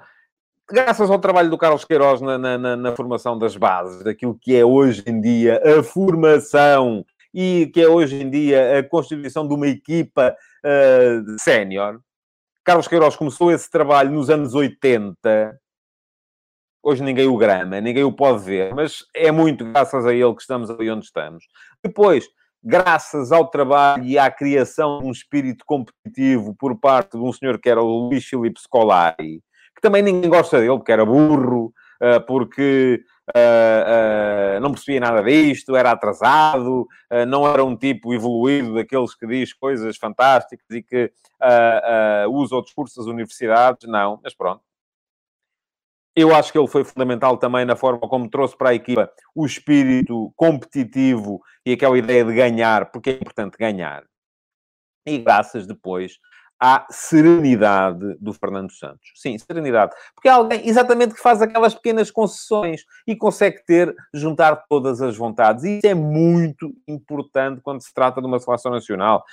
graças 0.70 1.10
ao 1.10 1.20
trabalho 1.20 1.50
do 1.50 1.58
Carlos 1.58 1.86
Queiroz 1.86 2.22
na, 2.22 2.38
na, 2.38 2.76
na, 2.76 2.96
formação 2.96 3.38
das 3.38 3.56
bases, 3.56 4.04
daquilo 4.04 4.38
que 4.40 4.56
é 4.56 4.66
hoje 4.66 5.04
em 5.08 5.20
dia 5.20 5.62
a 5.64 5.82
formação 5.84 7.06
e 7.34 7.70
que 7.74 7.82
é 7.82 7.88
hoje 7.88 8.22
em 8.22 8.30
dia 8.30 8.80
a 8.80 8.84
constituição 8.84 9.48
de 9.48 9.54
uma 9.54 9.68
equipa 9.68 10.36
uh, 10.64 11.36
sénior. 11.40 12.00
Carlos 12.64 12.88
Queiroz 12.88 13.16
começou 13.16 13.52
esse 13.52 13.70
trabalho 13.70 14.12
nos 14.12 14.30
anos 14.30 14.54
80. 14.54 15.60
Hoje 16.82 17.04
ninguém 17.04 17.28
o 17.28 17.38
grama, 17.38 17.82
ninguém 17.82 18.04
o 18.04 18.12
pode 18.12 18.44
ver, 18.44 18.74
mas 18.74 19.06
é 19.14 19.32
muito 19.32 19.66
graças 19.66 20.06
a 20.06 20.14
ele 20.14 20.34
que 20.34 20.42
estamos 20.42 20.70
ali 20.70 20.90
onde 20.90 21.06
estamos. 21.06 21.46
Depois, 21.84 22.28
graças 22.64 23.32
ao 23.32 23.48
trabalho 23.48 24.04
e 24.04 24.18
à 24.18 24.30
criação 24.30 25.00
de 25.00 25.06
um 25.06 25.12
espírito 25.12 25.64
competitivo 25.66 26.56
por 26.56 26.80
parte 26.80 27.18
de 27.18 27.24
um 27.24 27.32
senhor 27.32 27.60
que 27.60 27.70
era 27.70 27.82
o 27.82 28.08
Luís 28.08 28.26
Filipe 28.26 28.60
Scolari, 28.60 29.42
que 29.76 29.82
também 29.82 30.02
ninguém 30.02 30.30
gosta 30.30 30.60
dele, 30.60 30.78
porque 30.78 30.92
era 30.92 31.06
burro, 31.06 31.74
eh, 32.02 32.20
porque 32.20 33.04
uh, 33.36 34.58
uh, 34.58 34.60
não 34.62 34.72
percebia 34.72 35.02
nada 35.02 35.22
disto, 35.22 35.76
era 35.76 35.92
atrasado, 35.92 36.88
não 37.28 37.46
era 37.46 37.64
um 37.64 37.76
tipo 37.76 38.14
evoluído 38.14 38.74
daqueles 38.74 39.14
que 39.14 39.28
diz 39.28 39.54
coisas 39.54 39.98
fantásticas 39.98 40.66
e 40.72 40.82
que 40.82 41.12
usa 42.30 42.56
o 42.56 42.62
discurso 42.62 42.98
das 42.98 43.08
universidades. 43.08 43.88
Não, 43.88 44.20
mas 44.24 44.34
pronto. 44.34 44.62
Eu 46.20 46.36
acho 46.36 46.52
que 46.52 46.58
ele 46.58 46.68
foi 46.68 46.84
fundamental 46.84 47.38
também 47.38 47.64
na 47.64 47.78
forma 47.78 48.02
como 48.02 48.30
trouxe 48.30 48.58
para 48.58 48.72
a 48.72 48.74
equipa 48.74 49.10
o 49.34 49.46
espírito 49.46 50.34
competitivo 50.36 51.42
e 51.66 51.72
aquela 51.72 51.98
ideia 51.98 52.26
de 52.26 52.34
ganhar, 52.34 52.92
porque 52.92 53.12
é 53.12 53.14
importante 53.14 53.58
ganhar. 53.58 54.04
E 55.08 55.18
graças 55.20 55.66
depois 55.66 56.20
à 56.60 56.86
serenidade 56.92 58.18
do 58.20 58.34
Fernando 58.34 58.70
Santos. 58.70 59.12
Sim, 59.16 59.38
serenidade. 59.38 59.96
Porque 60.14 60.28
é 60.28 60.32
alguém 60.32 60.68
exatamente 60.68 61.16
que 61.16 61.22
faz 61.22 61.42
aquelas 61.42 61.74
pequenas 61.74 62.12
concessões 62.12 62.84
e 63.08 63.16
consegue 63.16 63.64
ter, 63.66 63.96
juntar 64.14 64.66
todas 64.68 65.02
as 65.02 65.16
vontades. 65.16 65.64
E 65.64 65.78
isso 65.78 65.88
é 65.88 65.94
muito 65.94 66.74
importante 66.86 67.62
quando 67.62 67.82
se 67.82 67.94
trata 67.94 68.20
de 68.20 68.28
uma 68.28 68.40
seleção 68.40 68.74
nacional 68.74 69.24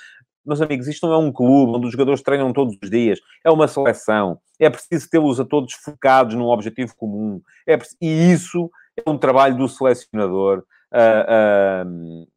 meus 0.47 0.61
amigos, 0.61 0.87
isto 0.87 1.05
não 1.05 1.13
é 1.13 1.17
um 1.17 1.31
clube 1.31 1.73
onde 1.75 1.85
os 1.85 1.91
jogadores 1.91 2.21
treinam 2.21 2.53
todos 2.53 2.77
os 2.81 2.89
dias, 2.89 3.19
é 3.43 3.51
uma 3.51 3.67
seleção. 3.67 4.39
É 4.59 4.69
preciso 4.69 5.09
tê-los 5.09 5.39
a 5.39 5.45
todos 5.45 5.73
focados 5.73 6.35
num 6.35 6.45
objetivo 6.45 6.95
comum. 6.95 7.41
É 7.67 7.77
e 8.01 8.31
isso 8.31 8.71
é 8.95 9.09
um 9.09 9.17
trabalho 9.17 9.57
do 9.57 9.67
selecionador, 9.67 10.63
uh, 10.91 11.85
uh, 11.85 12.27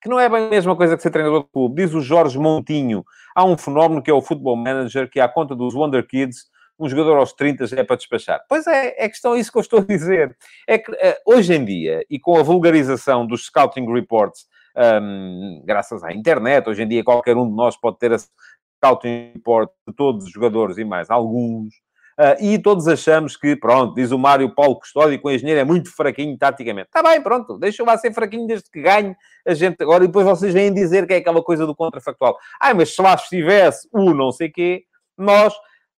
que 0.00 0.08
não 0.08 0.18
é 0.18 0.28
bem 0.28 0.46
a 0.46 0.50
mesma 0.50 0.74
coisa 0.74 0.96
que 0.96 1.02
ser 1.02 1.10
treinador 1.10 1.44
de 1.44 1.50
clube. 1.50 1.82
Diz 1.82 1.94
o 1.94 2.00
Jorge 2.00 2.38
Montinho, 2.38 3.04
há 3.34 3.44
um 3.44 3.56
fenómeno 3.56 4.02
que 4.02 4.10
é 4.10 4.14
o 4.14 4.22
Football 4.22 4.56
Manager, 4.56 5.08
que 5.08 5.20
à 5.20 5.28
conta 5.28 5.54
dos 5.54 5.74
Wonder 5.74 6.06
Kids, 6.06 6.46
um 6.78 6.88
jogador 6.88 7.16
aos 7.16 7.32
30 7.32 7.66
já 7.66 7.78
é 7.78 7.84
para 7.84 7.96
despachar. 7.96 8.40
Pois 8.48 8.66
é, 8.66 8.94
é 8.96 9.08
questão 9.08 9.36
isso 9.36 9.50
que 9.50 9.58
eu 9.58 9.62
estou 9.62 9.80
a 9.80 9.84
dizer. 9.84 10.36
É 10.66 10.78
que 10.78 10.90
uh, 10.92 10.96
hoje 11.26 11.54
em 11.54 11.64
dia, 11.64 12.04
e 12.08 12.18
com 12.18 12.38
a 12.38 12.42
vulgarização 12.42 13.26
dos 13.26 13.46
scouting 13.46 13.92
reports 13.92 14.46
um, 14.78 15.62
graças 15.64 16.02
à 16.04 16.12
internet. 16.12 16.68
Hoje 16.68 16.82
em 16.82 16.88
dia, 16.88 17.04
qualquer 17.04 17.36
um 17.36 17.48
de 17.48 17.54
nós 17.54 17.76
pode 17.76 17.98
ter 17.98 18.12
a 18.12 18.18
scouting 18.18 19.32
report 19.34 19.70
de 19.86 19.94
todos 19.94 20.24
os 20.24 20.30
jogadores 20.30 20.78
e 20.78 20.84
mais 20.84 21.10
alguns. 21.10 21.74
Uh, 22.18 22.34
e 22.40 22.58
todos 22.58 22.88
achamos 22.88 23.36
que, 23.36 23.54
pronto, 23.54 23.94
diz 23.94 24.10
o 24.10 24.18
Mário 24.18 24.52
Paulo 24.52 24.80
Custódio, 24.80 25.20
que 25.20 25.26
o 25.26 25.30
engenheiro 25.30 25.60
é 25.60 25.64
muito 25.64 25.94
fraquinho 25.94 26.36
taticamente. 26.36 26.88
Está 26.88 27.00
bem, 27.00 27.22
pronto, 27.22 27.56
deixa-o 27.58 27.86
lá 27.86 27.96
ser 27.96 28.12
fraquinho 28.12 28.46
desde 28.46 28.68
que 28.70 28.82
ganhe 28.82 29.14
a 29.46 29.54
gente 29.54 29.80
agora. 29.82 30.02
E 30.02 30.08
depois 30.08 30.26
vocês 30.26 30.52
vêm 30.52 30.74
dizer 30.74 31.06
que 31.06 31.14
é 31.14 31.16
aquela 31.18 31.42
coisa 31.42 31.64
do 31.64 31.76
contrafactual. 31.76 32.36
Ah, 32.60 32.74
mas 32.74 32.94
se 32.94 33.00
lá 33.00 33.14
estivesse 33.14 33.88
o 33.92 34.12
não 34.12 34.32
sei 34.32 34.50
quê, 34.50 34.84
nós 35.16 35.54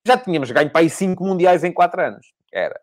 já 0.05 0.17
tínhamos 0.17 0.51
ganho 0.51 0.69
para 0.69 0.81
aí 0.81 0.89
cinco 0.89 1.23
mundiais 1.23 1.63
em 1.63 1.71
quatro 1.71 2.01
anos. 2.01 2.33
Era. 2.53 2.79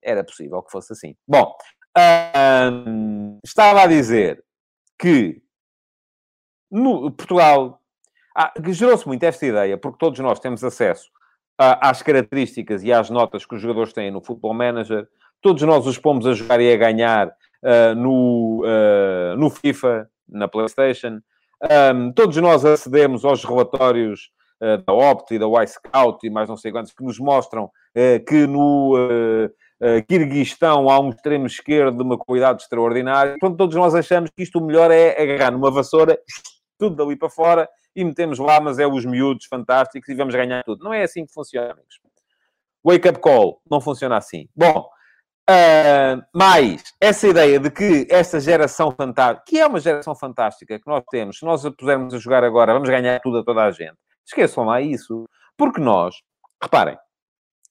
Era 0.00 0.22
possível 0.22 0.62
que 0.62 0.70
fosse 0.70 0.92
assim. 0.92 1.16
Bom, 1.26 1.52
uh, 1.98 3.38
estava 3.44 3.82
a 3.82 3.86
dizer 3.88 4.42
que 4.98 5.42
no 6.70 7.10
Portugal 7.10 7.80
ah, 8.36 8.52
gerou-se 8.68 9.06
muito 9.06 9.22
esta 9.24 9.44
ideia, 9.44 9.76
porque 9.76 9.98
todos 9.98 10.18
nós 10.20 10.40
temos 10.40 10.64
acesso 10.64 11.10
às 11.58 12.02
características 12.02 12.82
e 12.82 12.92
às 12.92 13.10
notas 13.10 13.44
que 13.44 13.54
os 13.54 13.60
jogadores 13.60 13.92
têm 13.92 14.10
no 14.10 14.22
Football 14.22 14.54
Manager, 14.54 15.06
todos 15.40 15.62
nós 15.62 15.86
os 15.86 15.98
pomos 15.98 16.26
a 16.26 16.32
jogar 16.32 16.60
e 16.60 16.72
a 16.72 16.76
ganhar 16.76 17.28
uh, 17.28 17.94
no, 17.94 18.64
uh, 18.64 19.36
no 19.36 19.50
FIFA, 19.50 20.08
na 20.28 20.48
PlayStation, 20.48 21.20
um, 21.94 22.12
todos 22.12 22.36
nós 22.38 22.64
acedemos 22.64 23.24
aos 23.24 23.44
relatórios 23.44 24.30
da 24.86 24.92
Opt 24.92 25.34
e 25.34 25.38
da 25.38 25.46
Y-Scout 25.46 26.26
e 26.26 26.30
mais 26.30 26.48
não 26.48 26.56
sei 26.56 26.70
quantos 26.70 26.92
que 26.92 27.02
nos 27.02 27.18
mostram 27.18 27.70
que 28.26 28.46
no 28.46 28.96
uh, 29.82 30.06
Kirguistão 30.06 30.88
há 30.88 31.00
um 31.00 31.10
extremo 31.10 31.46
esquerdo 31.46 31.96
de 31.96 32.02
uma 32.02 32.16
qualidade 32.16 32.62
extraordinária. 32.62 33.36
Portanto, 33.38 33.58
todos 33.58 33.74
nós 33.74 33.94
achamos 33.94 34.30
que 34.30 34.42
isto 34.42 34.58
o 34.58 34.64
melhor 34.64 34.90
é 34.90 35.20
agarrar 35.20 35.50
numa 35.50 35.70
vassoura, 35.70 36.18
tudo 36.78 36.96
dali 36.96 37.16
para 37.16 37.28
fora, 37.28 37.68
e 37.94 38.04
metemos 38.04 38.38
lá, 38.38 38.60
mas 38.60 38.78
é 38.78 38.86
os 38.86 39.04
miúdos 39.04 39.46
fantásticos 39.46 40.08
e 40.08 40.14
vamos 40.14 40.34
ganhar 40.34 40.62
tudo. 40.62 40.84
Não 40.84 40.94
é 40.94 41.02
assim 41.02 41.26
que 41.26 41.32
funciona, 41.32 41.72
amigos. 41.72 42.00
Wake 42.84 43.08
up 43.08 43.20
call. 43.20 43.60
Não 43.70 43.80
funciona 43.80 44.16
assim. 44.16 44.48
Bom, 44.56 44.88
uh, 45.50 46.22
essa 47.00 47.28
ideia 47.28 47.58
de 47.58 47.70
que 47.70 48.06
esta 48.08 48.40
geração 48.40 48.92
fantástica, 48.92 49.44
que 49.46 49.58
é 49.58 49.66
uma 49.66 49.80
geração 49.80 50.14
fantástica 50.14 50.78
que 50.78 50.86
nós 50.86 51.02
temos, 51.10 51.38
se 51.38 51.44
nós 51.44 51.66
a 51.66 51.70
pusermos 51.70 52.14
a 52.14 52.18
jogar 52.18 52.44
agora, 52.44 52.72
vamos 52.72 52.88
ganhar 52.88 53.20
tudo 53.20 53.38
a 53.38 53.44
toda 53.44 53.64
a 53.64 53.70
gente. 53.70 53.98
Esqueçam 54.26 54.64
lá 54.64 54.80
isso. 54.80 55.24
Porque 55.56 55.80
nós, 55.80 56.16
reparem, 56.62 56.96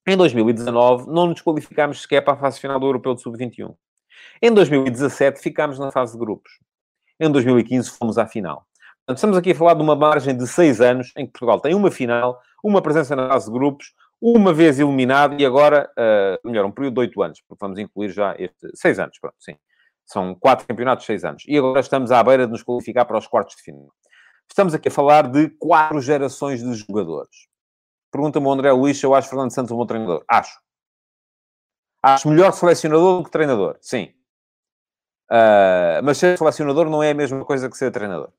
Em 0.07 0.17
2019, 0.17 1.07
não 1.11 1.27
nos 1.27 1.41
qualificámos 1.41 2.01
sequer 2.01 2.21
para 2.21 2.33
a 2.33 2.37
fase 2.37 2.59
final 2.59 2.79
do 2.79 2.87
Europeu 2.87 3.13
de 3.13 3.21
Sub-21. 3.21 3.75
Em 4.41 4.51
2017, 4.51 5.39
ficámos 5.39 5.77
na 5.77 5.91
fase 5.91 6.13
de 6.13 6.19
grupos. 6.19 6.51
Em 7.19 7.31
2015, 7.31 7.91
fomos 7.91 8.17
à 8.17 8.25
final. 8.25 8.65
Portanto, 9.05 9.17
estamos 9.17 9.37
aqui 9.37 9.51
a 9.51 9.55
falar 9.55 9.73
de 9.75 9.81
uma 9.81 9.95
margem 9.95 10.35
de 10.35 10.47
seis 10.47 10.81
anos 10.81 11.11
em 11.17 11.25
que 11.25 11.31
Portugal 11.33 11.59
tem 11.59 11.75
uma 11.75 11.91
final, 11.91 12.39
uma 12.63 12.81
presença 12.81 13.15
na 13.15 13.27
fase 13.29 13.45
de 13.45 13.51
grupos, 13.51 13.93
uma 14.21 14.53
vez 14.53 14.79
eliminado 14.79 15.39
e 15.39 15.45
agora, 15.45 15.89
uh, 15.97 16.47
melhor, 16.47 16.65
um 16.65 16.71
período 16.71 16.95
de 16.95 16.99
oito 17.01 17.21
anos, 17.21 17.41
porque 17.47 17.59
vamos 17.59 17.79
incluir 17.79 18.09
já 18.09 18.35
este... 18.37 18.69
Seis 18.75 18.99
anos, 18.99 19.17
pronto, 19.19 19.35
sim. 19.39 19.55
São 20.05 20.35
quatro 20.35 20.67
campeonatos, 20.67 21.05
seis 21.05 21.23
anos. 21.23 21.43
E 21.47 21.57
agora 21.57 21.79
estamos 21.79 22.11
à 22.11 22.23
beira 22.23 22.45
de 22.45 22.51
nos 22.51 22.63
qualificar 22.63 23.05
para 23.05 23.17
os 23.17 23.27
quartos 23.27 23.55
de 23.55 23.63
final. 23.63 23.91
Estamos 24.51 24.73
aqui 24.73 24.89
a 24.89 24.91
falar 24.91 25.31
de 25.31 25.49
quatro 25.51 26.01
gerações 26.01 26.61
de 26.61 26.73
jogadores. 26.73 27.47
Pergunta-me 28.11 28.45
o 28.45 28.51
André 28.51 28.69
Luís 28.73 29.01
eu 29.01 29.15
acho 29.15 29.29
Fernando 29.29 29.53
Santos 29.53 29.71
um 29.71 29.77
bom 29.77 29.85
treinador. 29.85 30.25
Acho. 30.27 30.59
Acho 32.03 32.27
melhor 32.27 32.51
selecionador 32.51 33.19
do 33.19 33.23
que 33.23 33.31
treinador. 33.31 33.77
Sim. 33.79 34.13
Uh, 35.31 36.03
mas 36.03 36.17
ser 36.17 36.37
selecionador 36.37 36.89
não 36.89 37.01
é 37.01 37.11
a 37.11 37.13
mesma 37.13 37.45
coisa 37.45 37.69
que 37.69 37.77
ser 37.77 37.91
treinador. 37.91 38.33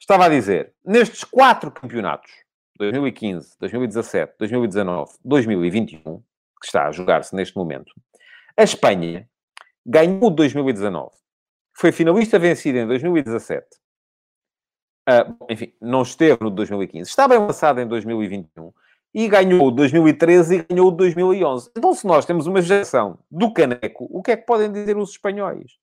Estava 0.00 0.24
a 0.24 0.28
dizer, 0.28 0.74
nestes 0.84 1.22
quatro 1.22 1.70
campeonatos, 1.70 2.32
2015, 2.76 3.56
2017, 3.60 4.34
2019, 4.36 5.12
2021, 5.24 6.00
que 6.60 6.66
está 6.66 6.88
a 6.88 6.92
jogar-se 6.92 7.36
neste 7.36 7.56
momento, 7.56 7.92
a 8.56 8.64
Espanha 8.64 9.30
ganhou 9.86 10.28
2019. 10.28 11.14
Foi 11.72 11.92
finalista 11.92 12.36
vencida 12.36 12.80
em 12.80 12.86
2017. 12.88 13.85
Uh, 15.08 15.36
enfim, 15.48 15.72
não 15.80 16.02
esteve 16.02 16.38
no 16.42 16.50
2015. 16.50 17.08
Está 17.08 17.28
bem 17.28 17.38
lançado 17.38 17.80
em 17.80 17.86
2021 17.86 18.72
e 19.14 19.28
ganhou 19.28 19.70
2013 19.70 20.56
e 20.56 20.62
ganhou 20.64 20.90
2011. 20.90 21.70
Então, 21.76 21.94
se 21.94 22.06
nós 22.06 22.26
temos 22.26 22.46
uma 22.46 22.60
geração 22.60 23.18
do 23.30 23.52
caneco, 23.52 24.06
o 24.10 24.22
que 24.22 24.32
é 24.32 24.36
que 24.36 24.44
podem 24.44 24.70
dizer 24.70 24.96
os 24.96 25.10
espanhóis? 25.10 25.78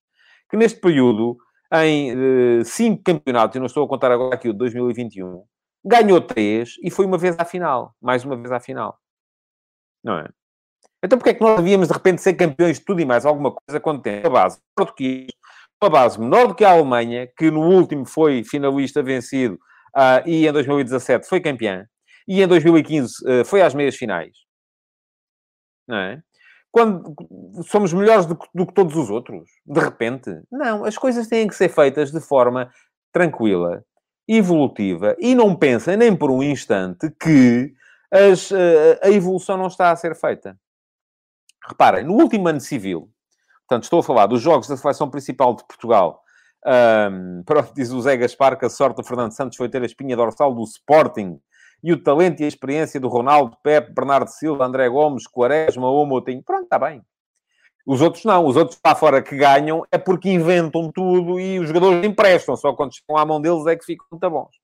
Que 0.50 0.58
neste 0.58 0.80
período, 0.80 1.38
em 1.74 2.14
uh, 2.14 2.66
cinco 2.66 3.02
campeonatos, 3.04 3.56
e 3.56 3.60
não 3.60 3.66
estou 3.66 3.86
a 3.86 3.88
contar 3.88 4.12
agora 4.12 4.36
aqui 4.36 4.50
o 4.50 4.54
de 4.54 4.60
2021, 4.60 5.44
ganhou 5.84 6.22
três 6.22 6.76
e 6.84 6.92
foi 6.92 7.06
uma 7.06 7.18
vez 7.18 7.36
à 7.40 7.46
final. 7.46 7.96
Mais 8.02 8.24
uma 8.24 8.36
vez 8.36 8.52
à 8.52 8.60
final. 8.60 9.00
Não 10.04 10.20
é? 10.20 10.30
Então, 11.04 11.18
porque 11.18 11.32
é 11.32 11.34
que 11.34 11.42
nós 11.42 11.58
devíamos, 11.58 11.88
de 11.88 11.94
repente, 11.94 12.22
ser 12.22 12.34
campeões 12.36 12.78
de 12.78 12.86
tudo 12.86 13.02
e 13.02 13.06
mais 13.06 13.26
alguma 13.26 13.52
coisa 13.52 13.80
quando 13.80 14.02
tem 14.02 14.24
a 14.24 14.30
base 14.30 14.60
português, 14.76 15.32
uma 15.84 15.90
base 15.90 16.20
menor 16.20 16.48
do 16.48 16.56
que 16.56 16.64
a 16.64 16.72
Alemanha, 16.72 17.28
que 17.38 17.52
no 17.52 17.62
último 17.62 18.06
foi 18.06 18.44
finalista 18.44 19.04
vencido 19.04 19.56
uh, 19.96 20.28
e 20.28 20.48
em 20.48 20.52
2017 20.52 21.28
foi 21.28 21.42
campeã, 21.42 21.86
e 22.28 22.42
em 22.42 22.48
2015 22.48 23.14
uh, 23.14 23.42
ah, 23.42 23.46
foi 23.46 23.62
às 23.62 23.74
meias 23.74 23.96
finais. 23.96 24.32
Não 25.86 25.98
é? 25.98 26.22
Quando 26.72 27.14
somos 27.68 27.92
melhores 27.92 28.26
do, 28.26 28.40
do 28.56 28.66
que 28.66 28.74
todos 28.74 28.96
os 28.96 29.10
outros, 29.10 29.48
de 29.66 29.80
repente. 29.80 30.32
Não, 30.52 30.86
as 30.86 30.98
coisas 30.98 31.28
têm 31.28 31.48
que 31.48 31.54
ser 31.54 31.70
feitas 31.70 32.12
de 32.12 32.20
forma 32.20 32.72
tranquila, 33.12 33.84
evolutiva, 34.28 35.16
e 35.20 35.36
não 35.36 35.56
pensem 35.56 35.98
nem 35.98 36.16
por 36.16 36.32
um 36.32 36.42
instante 36.42 37.12
que 37.20 37.74
as, 38.10 38.50
uh, 38.52 39.00
a 39.04 39.10
evolução 39.10 39.58
não 39.58 39.68
está 39.68 39.92
a 39.92 39.96
ser 39.98 40.16
feita. 40.16 40.58
Reparem, 41.68 42.06
no 42.06 42.14
último 42.14 42.48
ano 42.48 42.62
civil, 42.62 43.13
portanto, 43.68 43.84
estou 43.84 44.00
a 44.00 44.04
falar 44.04 44.28
dos 44.28 44.42
jogos 44.42 44.68
da 44.68 44.78
seleção 44.78 45.10
principal 45.10 45.56
de 45.56 45.66
Portugal. 45.66 46.22
Um, 46.66 47.44
pronto, 47.46 47.74
diz 47.76 47.92
o 47.92 48.02
Zé 48.02 48.18
Gaspar 48.18 48.58
que 48.58 48.66
a 48.66 48.70
sorte 48.70 48.98
do 48.98 49.04
Fernando 49.04 49.32
Santos 49.32 49.58
foi 49.58 49.70
ter 49.70 49.82
a 49.82 49.86
espinha 49.86 50.16
dorsal 50.16 50.54
do 50.54 50.64
Sporting 50.64 51.40
e 51.84 51.92
o 51.92 52.02
talento 52.02 52.42
e 52.42 52.46
a 52.46 52.48
experiência 52.48 53.00
do 53.00 53.10
Ronaldo, 53.10 53.58
Pepe, 53.62 53.94
Bernardo 53.94 54.30
Silva, 54.30 54.66
André 54.66 54.88
Gomes, 54.88 55.28
Quaresma 55.28 55.90
ou 55.90 56.06
Moutinho. 56.06 56.42
Pronto, 56.42 56.64
está 56.64 56.80
bem. 56.80 57.02
Os 57.86 58.02
outros 58.02 58.24
não. 58.24 58.46
Os 58.46 58.56
outros 58.56 58.80
lá 58.86 58.96
fora 58.96 59.22
que 59.22 59.36
ganham 59.36 59.84
é 59.92 59.98
porque 59.98 60.32
inventam 60.32 60.90
tudo 60.92 61.40
e 61.40 61.60
os 61.60 61.68
jogadores 61.68 62.06
emprestam. 62.06 62.56
Só 62.56 62.74
quando 62.74 62.96
chegam 62.96 63.18
à 63.18 63.26
mão 63.26 63.42
deles 63.42 63.66
é 63.68 63.76
que 63.76 63.84
ficam 63.84 64.08
muito 64.12 64.30
bons. 64.30 64.56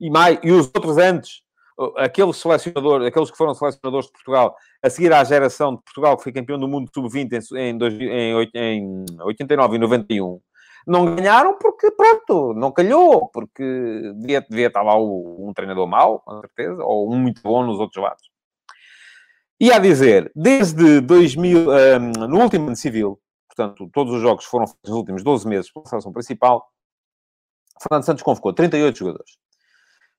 E, 0.00 0.08
mais, 0.08 0.38
e 0.44 0.52
os 0.52 0.66
outros 0.66 0.96
antes, 0.96 1.42
aqueles 1.96 2.36
selecionadores, 2.36 3.06
aqueles 3.06 3.30
que 3.30 3.36
foram 3.36 3.54
selecionadores 3.54 4.06
de 4.06 4.12
Portugal, 4.12 4.56
a 4.82 4.90
seguir 4.90 5.12
à 5.12 5.22
geração 5.24 5.76
de 5.76 5.82
Portugal 5.82 6.16
que 6.16 6.24
foi 6.24 6.32
campeão 6.32 6.58
do 6.58 6.68
mundo 6.68 6.90
sub-20 6.92 7.40
em, 7.56 7.78
em, 8.54 9.04
em 9.14 9.22
89 9.22 9.76
e 9.76 9.78
91, 9.78 10.40
não 10.86 11.14
ganharam 11.14 11.58
porque, 11.58 11.90
pronto, 11.90 12.54
não 12.54 12.72
calhou, 12.72 13.28
porque 13.28 13.62
devia, 14.16 14.40
devia 14.40 14.68
estar 14.68 14.82
lá 14.82 14.96
um 14.98 15.52
treinador 15.54 15.86
mau, 15.86 16.20
com 16.20 16.40
certeza, 16.40 16.82
ou 16.82 17.12
um 17.12 17.16
muito 17.16 17.42
bom 17.42 17.64
nos 17.64 17.78
outros 17.78 18.02
lados. 18.02 18.28
E 19.60 19.72
a 19.72 19.78
dizer, 19.78 20.30
desde 20.34 21.00
2000, 21.00 21.68
um, 21.68 22.26
no 22.28 22.40
último 22.40 22.68
ano 22.68 22.76
civil, 22.76 23.20
portanto, 23.48 23.90
todos 23.92 24.14
os 24.14 24.22
jogos 24.22 24.44
foram 24.44 24.66
nos 24.84 24.94
últimos 24.94 25.22
12 25.22 25.46
meses 25.46 25.70
pela 25.70 25.86
seleção 25.86 26.12
principal, 26.12 26.66
Fernando 27.82 28.04
Santos 28.04 28.22
convocou 28.22 28.52
38 28.52 28.98
jogadores. 28.98 29.36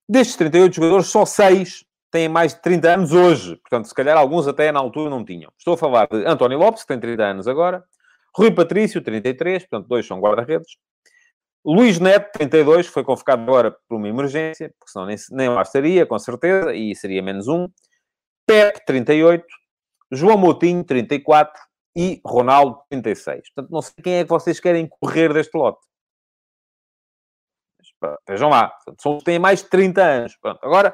Destes 0.10 0.38
38 0.38 0.76
jogadores, 0.76 1.06
só 1.06 1.24
6 1.24 1.86
têm 2.10 2.28
mais 2.28 2.56
de 2.56 2.62
30 2.64 2.94
anos 2.96 3.12
hoje. 3.12 3.56
Portanto, 3.58 3.88
se 3.88 3.94
calhar 3.94 4.18
alguns 4.18 4.48
até 4.48 4.72
na 4.72 4.80
altura 4.80 5.08
não 5.08 5.24
tinham. 5.24 5.52
Estou 5.56 5.76
a 5.76 5.78
falar 5.78 6.08
de 6.08 6.26
António 6.26 6.58
Lopes, 6.58 6.82
que 6.82 6.88
tem 6.88 7.00
30 7.00 7.24
anos 7.24 7.48
agora. 7.48 7.84
Rui 8.36 8.50
Patrício, 8.50 9.04
33, 9.04 9.68
portanto, 9.68 9.88
dois 9.88 10.08
são 10.08 10.20
guarda-redes. 10.20 10.78
Luís 11.64 12.00
Neto, 12.00 12.32
32, 12.32 12.88
foi 12.88 13.04
convocado 13.04 13.44
agora 13.44 13.78
por 13.88 13.98
uma 13.98 14.08
emergência, 14.08 14.74
porque 14.80 14.92
senão 14.92 15.06
nem, 15.06 15.16
nem 15.30 15.50
lá 15.50 15.62
estaria, 15.62 16.06
com 16.08 16.18
certeza, 16.18 16.74
e 16.74 16.96
seria 16.96 17.22
menos 17.22 17.48
um. 17.48 17.68
Pepe, 18.48 18.84
38. 18.88 19.46
João 20.12 20.40
Moutinho, 20.40 20.84
34. 20.84 21.62
E 21.96 22.20
Ronaldo, 22.26 22.80
36. 22.90 23.42
Portanto, 23.54 23.72
não 23.72 23.82
sei 23.84 23.94
quem 24.04 24.14
é 24.14 24.24
que 24.24 24.30
vocês 24.30 24.60
querem 24.60 24.88
correr 24.88 25.32
deste 25.32 25.56
lote. 25.56 25.86
Vejam 28.28 28.50
lá, 28.50 28.72
são 28.98 29.18
têm 29.20 29.40
mais 29.40 29.62
de 29.62 29.70
30 29.70 30.02
anos. 30.02 30.36
Pronto. 30.38 30.60
Agora, 30.64 30.94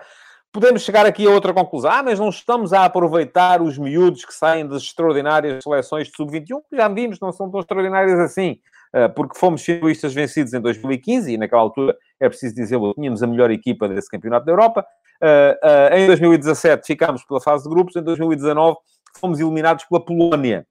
podemos 0.52 0.84
chegar 0.84 1.06
aqui 1.06 1.28
a 1.28 1.30
outra 1.30 1.54
conclusão. 1.54 1.92
Ah, 1.92 2.02
mas 2.02 2.20
não 2.20 2.30
estamos 2.30 2.74
a 2.74 2.86
aproveitar 2.86 3.62
os 3.62 3.78
miúdos 3.78 4.24
que 4.24 4.34
saem 4.34 4.68
das 4.68 4.84
extraordinárias 4.84 5.64
seleções 5.64 6.08
de 6.08 6.16
sub-21, 6.16 6.62
que 6.70 6.78
já 6.78 6.88
vimos, 6.88 7.20
não 7.20 7.32
são 7.32 7.52
tão 7.52 7.60
extraordinárias 7.60 8.20
assim, 8.20 8.60
ah, 8.94 9.10
porque 9.10 9.38
fomos 9.38 9.62
finalistas 9.64 10.14
vencidos 10.14 10.54
em 10.54 10.62
2015 10.62 11.34
e 11.34 11.38
naquela 11.38 11.62
altura, 11.62 11.98
é 12.20 12.30
preciso 12.30 12.56
dizê-lo, 12.56 12.94
tínhamos 12.94 13.22
a 13.22 13.28
melhor 13.28 13.52
equipa 13.52 13.90
desse 13.90 14.10
campeonato 14.10 14.46
da 14.46 14.52
Europa. 14.54 14.86
Ah, 15.22 15.90
ah, 15.92 16.00
em 16.00 16.08
2017 16.08 16.88
ficámos 16.88 17.24
pela 17.26 17.42
fase 17.42 17.64
de 17.64 17.70
grupos, 17.70 17.96
em 17.96 18.02
2019 18.02 18.78
fomos 19.20 19.40
eliminados 19.40 19.84
pela 19.86 20.04
Polónia 20.04 20.66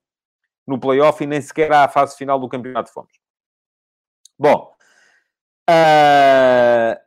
no 0.66 0.78
play-off 0.78 1.22
e 1.22 1.26
nem 1.26 1.40
sequer 1.40 1.70
à 1.72 1.86
fase 1.88 2.16
final 2.16 2.38
do 2.38 2.48
campeonato 2.48 2.90
fomos. 2.90 3.12
Bom, 4.38 4.73
Uh, 5.70 7.00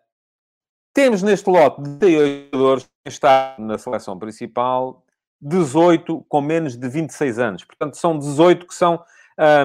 temos 0.94 1.22
neste 1.22 1.48
lote 1.48 1.82
de 1.82 1.98
38 2.00 2.50
jogadores 2.56 2.84
que 2.84 3.10
está 3.12 3.56
na 3.60 3.78
seleção 3.78 4.18
principal, 4.18 5.06
18 5.40 6.26
com 6.28 6.42
menos 6.42 6.76
de 6.76 6.90
26 6.90 7.38
anos. 7.38 7.64
Portanto, 7.64 7.98
são 7.98 8.18
18 8.18 8.66
que 8.66 8.74
são 8.74 9.04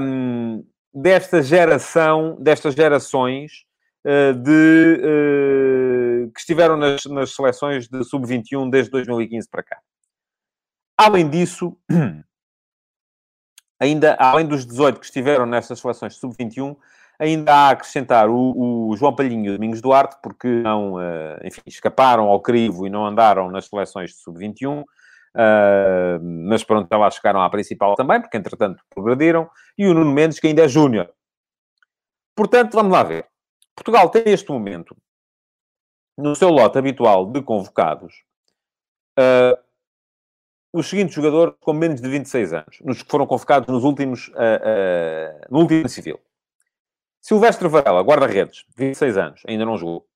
um, 0.03 0.63
desta 0.93 1.43
geração, 1.43 2.37
destas 2.39 2.75
gerações 2.75 3.65
uh, 4.05 4.35
de, 4.35 5.01
uh, 5.01 6.31
que 6.33 6.41
estiveram 6.41 6.77
nas, 6.77 7.05
nas 7.07 7.35
seleções 7.35 7.89
de 7.89 8.05
sub-21 8.05 8.69
desde 8.69 8.91
2015 8.91 9.49
para 9.49 9.63
cá. 9.63 9.79
Além 10.99 11.31
disso, 11.31 11.79
ainda 13.81 14.15
além 14.21 14.47
dos 14.47 14.67
18 14.67 15.01
que 15.01 15.07
estiveram 15.07 15.47
nestas 15.47 15.81
seleções 15.81 16.13
de 16.13 16.21
sub-21, 16.21 16.77
Ainda 17.23 17.55
há 17.55 17.69
a 17.69 17.71
acrescentar 17.71 18.29
o, 18.29 18.89
o 18.89 18.97
João 18.97 19.15
Palhinho 19.15 19.47
e 19.47 19.49
o 19.51 19.53
Domingos 19.53 19.81
Duarte, 19.81 20.17
porque 20.21 20.49
não, 20.49 20.95
uh, 20.95 21.39
enfim, 21.45 21.61
escaparam 21.69 22.25
ao 22.25 22.41
crivo 22.41 22.85
e 22.85 22.91
não 22.91 23.07
andaram 23.07 23.49
nas 23.49 23.67
seleções 23.67 24.11
de 24.11 24.17
sub-21. 24.17 24.81
Uh, 24.81 24.85
eh, 25.37 26.19
mas 26.21 26.65
pronto, 26.65 26.93
lá 26.93 27.09
chegaram 27.13 27.41
à 27.41 27.49
principal 27.49 27.95
também, 27.95 28.21
porque 28.21 28.37
entretanto 28.37 28.83
progrediram. 28.93 29.49
E 29.79 29.87
o 29.87 29.95
Nuno 29.95 30.11
Mendes, 30.11 30.41
que 30.41 30.49
ainda 30.49 30.65
é 30.65 30.69
júnior. 30.69 31.09
Portanto, 32.35 32.75
vamos 32.75 32.91
lá 32.91 33.05
ver. 33.05 33.25
Portugal 33.77 34.11
tem 34.11 34.25
neste 34.25 34.51
momento, 34.51 34.97
no 36.19 36.35
seu 36.35 36.49
lote 36.49 36.77
habitual 36.77 37.31
de 37.31 37.41
convocados, 37.41 38.25
uh, 39.17 39.57
os 40.73 40.89
seguintes 40.89 41.15
jogadores 41.15 41.55
com 41.61 41.73
menos 41.73 42.01
de 42.01 42.09
26 42.09 42.53
anos, 42.53 42.79
nos 42.81 43.01
que 43.01 43.09
foram 43.09 43.29
convocados 43.29 43.69
nos 43.69 43.85
últimos, 43.85 44.27
uh, 44.31 45.47
no 45.49 45.61
último 45.61 45.89
civil. 45.89 46.19
Silvestre 47.23 47.69
Varela, 47.69 48.03
guarda-redes, 48.03 48.67
26 48.77 49.17
anos, 49.17 49.43
ainda 49.47 49.65
não 49.65 49.79
jogou. 49.79 50.09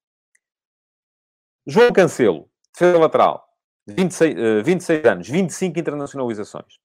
João 1.65 1.93
Cancelo, 1.93 2.51
defesa 2.73 2.99
lateral, 2.99 3.49
26, 3.87 4.35
uh, 4.35 4.65
26 4.65 5.05
anos, 5.05 5.29
25 5.29 5.79
internacionalizações. 5.79 6.81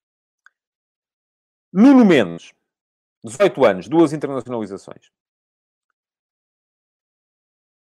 Nuno 1.74 2.06
Mendes, 2.06 2.54
18 3.24 3.66
anos, 3.66 3.88
duas 3.90 4.14
internacionalizações. 4.14 5.12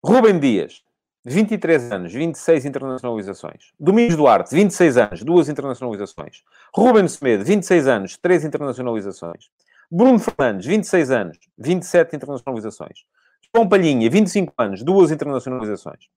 Rubem 0.01 0.39
Dias, 0.39 0.81
23 1.25 1.91
anos, 1.91 2.13
26 2.13 2.65
internacionalizações. 2.65 3.73
Domingos 3.77 4.15
Duarte, 4.15 4.55
26 4.55 4.97
anos, 4.97 5.23
duas 5.23 5.49
internacionalizações. 5.49 6.43
Ruben 6.73 7.07
Semedo, 7.09 7.43
26 7.43 7.87
anos, 7.87 8.17
três 8.17 8.45
internacionalizações. 8.45 9.49
Bruno 9.91 10.19
Fernandes, 10.19 10.65
26 10.65 11.11
anos, 11.11 11.37
27 11.57 12.15
internacionalizações. 12.15 12.99
João 13.53 13.67
Palhinha, 13.67 14.09
25 14.09 14.53
anos, 14.57 14.83
duas 14.83 15.11
internacionalizações. 15.11 16.07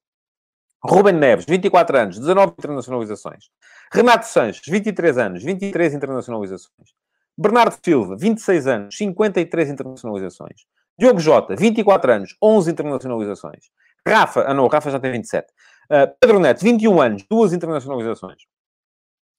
Ruben 0.85 1.15
Neves, 1.15 1.47
24 1.47 1.97
anos, 1.97 2.19
19 2.19 2.55
internacionalizações. 2.59 3.45
Renato 3.93 4.27
Sanches, 4.27 4.67
23 4.67 5.17
anos, 5.17 5.43
23 5.43 5.95
internacionalizações. 5.95 6.91
Bernardo 7.39 7.79
Silva, 7.83 8.17
26 8.17 8.67
anos, 8.67 8.97
53 8.97 9.71
internacionalizações. 9.71 10.67
Diogo 10.99 11.21
Jota, 11.21 11.57
24 11.57 12.13
anos, 12.13 12.37
11 12.43 12.71
internacionalizações. 12.71 13.71
Rafa, 14.07 14.43
ah 14.43 14.53
não, 14.53 14.67
Rafa 14.67 14.91
já 14.91 15.01
tem 15.01 15.13
27. 15.13 15.47
Uh, 15.47 15.95
ah, 15.95 16.07
Pedro 16.21 16.41
Neto, 16.41 16.63
21 16.63 17.01
anos, 17.01 17.25
duas 17.31 17.53
internacionalizações. 17.53 18.43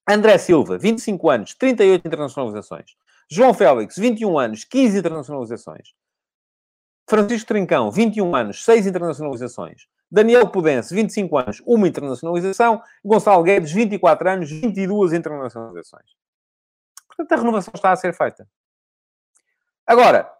André 0.08 0.38
Silva, 0.38 0.76
25 0.78 1.30
anos, 1.30 1.54
38 1.54 2.06
internacionalizações. 2.06 2.96
João 3.30 3.54
Félix, 3.54 3.96
21 3.96 4.38
anos, 4.38 4.64
15 4.64 4.98
internacionalizações. 4.98 5.94
Francisco 7.08 7.48
Trincão, 7.48 7.90
21 7.90 8.34
anos, 8.34 8.64
6 8.64 8.86
internacionalizações. 8.86 9.86
Daniel 10.10 10.48
Pudense, 10.48 10.94
25 10.94 11.38
anos, 11.38 11.62
uma 11.66 11.88
internacionalização. 11.88 12.82
Gonçalo 13.04 13.42
Guedes, 13.42 13.72
24 13.72 14.30
anos, 14.30 14.50
22 14.50 15.12
internacionalizações. 15.12 16.06
Portanto, 17.06 17.32
a 17.32 17.36
renovação 17.36 17.72
está 17.74 17.92
a 17.92 17.96
ser 17.96 18.14
feita. 18.14 18.48
Agora, 19.86 20.30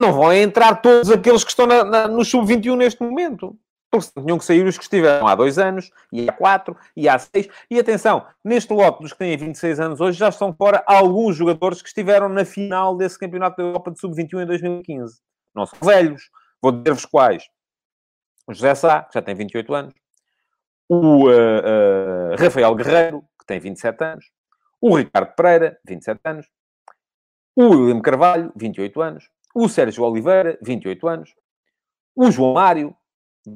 não 0.00 0.12
vão 0.12 0.32
entrar 0.32 0.80
todos 0.80 1.10
aqueles 1.10 1.42
que 1.42 1.50
estão 1.50 1.66
na, 1.66 1.84
na, 1.84 2.08
no 2.08 2.24
sub-21 2.24 2.76
neste 2.76 3.02
momento. 3.02 3.58
Porque 3.90 4.20
tinham 4.20 4.38
que 4.38 4.44
sair 4.44 4.66
os 4.66 4.76
que 4.76 4.84
estiveram 4.84 5.26
há 5.26 5.34
dois 5.34 5.58
anos, 5.58 5.90
e 6.12 6.28
há 6.28 6.32
quatro, 6.32 6.76
e 6.94 7.08
há 7.08 7.18
seis. 7.18 7.48
E 7.70 7.78
atenção, 7.78 8.26
neste 8.44 8.72
lote 8.72 9.02
dos 9.02 9.12
que 9.12 9.18
têm 9.18 9.36
26 9.36 9.80
anos 9.80 10.00
hoje, 10.00 10.18
já 10.18 10.28
estão 10.28 10.52
fora 10.52 10.82
alguns 10.86 11.36
jogadores 11.36 11.80
que 11.80 11.88
estiveram 11.88 12.28
na 12.28 12.44
final 12.44 12.96
desse 12.96 13.18
Campeonato 13.18 13.56
da 13.56 13.62
Europa 13.62 13.90
de 13.90 14.00
Sub-21 14.00 14.42
em 14.42 14.46
2015. 14.46 15.20
Não 15.54 15.64
são 15.64 15.78
velhos. 15.82 16.30
Vou 16.60 16.72
dizer-vos 16.72 17.06
quais. 17.06 17.44
O 18.46 18.52
José 18.52 18.74
Sá, 18.74 19.02
que 19.02 19.14
já 19.14 19.22
tem 19.22 19.34
28 19.34 19.74
anos. 19.74 19.94
O 20.88 21.28
uh, 21.28 21.30
uh, 21.30 22.36
Rafael 22.38 22.74
Guerreiro, 22.74 23.22
que 23.38 23.46
tem 23.46 23.58
27 23.58 24.04
anos. 24.04 24.26
O 24.80 24.96
Ricardo 24.96 25.34
Pereira, 25.34 25.78
27 25.86 26.20
anos. 26.24 26.46
O 27.56 27.68
William 27.68 28.00
Carvalho, 28.00 28.52
28 28.54 29.00
anos 29.00 29.28
o 29.54 29.68
Sérgio 29.68 30.04
Oliveira, 30.04 30.58
28 30.62 31.08
anos, 31.08 31.34
o 32.14 32.30
João 32.30 32.54
Mário, 32.54 32.96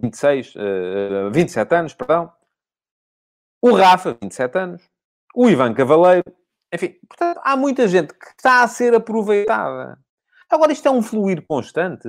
26, 0.01 0.55
uh, 0.57 1.31
27 1.33 1.75
anos, 1.75 1.95
perdão, 1.95 2.33
o 3.61 3.73
Rafa, 3.73 4.17
27 4.21 4.59
anos, 4.59 4.83
o 5.35 5.49
Ivan 5.49 5.73
Cavaleiro, 5.75 6.25
enfim, 6.73 6.97
portanto, 7.09 7.41
há 7.45 7.57
muita 7.57 7.87
gente 7.87 8.13
que 8.15 8.27
está 8.37 8.63
a 8.63 8.69
ser 8.69 8.95
aproveitada. 8.95 9.99
Agora, 10.51 10.73
isto 10.73 10.87
é 10.89 10.91
um 10.91 11.03
fluir 11.03 11.45
constante. 11.47 12.09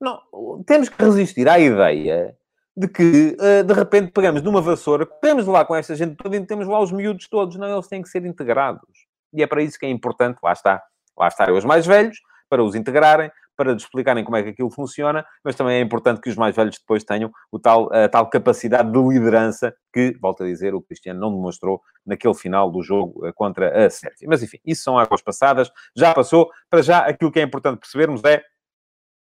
Não, 0.00 0.20
temos 0.66 0.88
que 0.88 1.02
resistir 1.02 1.48
à 1.48 1.58
ideia 1.58 2.36
de 2.76 2.88
que, 2.88 3.36
uh, 3.38 3.64
de 3.64 3.74
repente, 3.74 4.12
pegamos 4.12 4.42
numa 4.42 4.60
vassoura, 4.60 5.04
corremos 5.04 5.46
lá 5.46 5.64
com 5.64 5.74
esta 5.74 5.94
gente 5.94 6.16
toda 6.16 6.36
e 6.36 6.46
temos 6.46 6.66
lá 6.66 6.80
os 6.80 6.92
miúdos 6.92 7.28
todos. 7.28 7.56
Não, 7.56 7.72
eles 7.72 7.88
têm 7.88 8.02
que 8.02 8.08
ser 8.08 8.24
integrados. 8.24 9.06
E 9.32 9.42
é 9.42 9.46
para 9.46 9.62
isso 9.62 9.78
que 9.78 9.86
é 9.86 9.90
importante, 9.90 10.38
lá 10.42 10.52
está, 10.52 10.82
lá 11.16 11.28
estarem 11.28 11.56
os 11.56 11.64
mais 11.64 11.86
velhos, 11.86 12.18
para 12.48 12.62
os 12.62 12.74
integrarem, 12.74 13.30
para 13.58 13.72
explicarem 13.72 14.22
como 14.22 14.36
é 14.36 14.42
que 14.44 14.50
aquilo 14.50 14.70
funciona, 14.70 15.26
mas 15.42 15.56
também 15.56 15.78
é 15.78 15.80
importante 15.80 16.20
que 16.20 16.30
os 16.30 16.36
mais 16.36 16.54
velhos 16.54 16.78
depois 16.78 17.02
tenham 17.02 17.28
o 17.50 17.58
tal, 17.58 17.92
a 17.92 18.08
tal 18.08 18.30
capacidade 18.30 18.90
de 18.92 18.98
liderança 18.98 19.74
que, 19.92 20.16
volto 20.22 20.44
a 20.44 20.46
dizer, 20.46 20.76
o 20.76 20.80
Cristiano 20.80 21.18
não 21.18 21.34
demonstrou 21.34 21.82
naquele 22.06 22.34
final 22.34 22.70
do 22.70 22.80
jogo 22.80 23.26
eh, 23.26 23.32
contra 23.32 23.86
a 23.86 23.90
Sérvia. 23.90 24.28
Mas 24.28 24.44
enfim, 24.44 24.58
isso 24.64 24.84
são 24.84 24.96
águas 24.96 25.20
passadas, 25.20 25.68
já 25.96 26.14
passou. 26.14 26.48
Para 26.70 26.82
já, 26.82 27.00
aquilo 27.00 27.32
que 27.32 27.40
é 27.40 27.42
importante 27.42 27.80
percebermos 27.80 28.22
é 28.22 28.44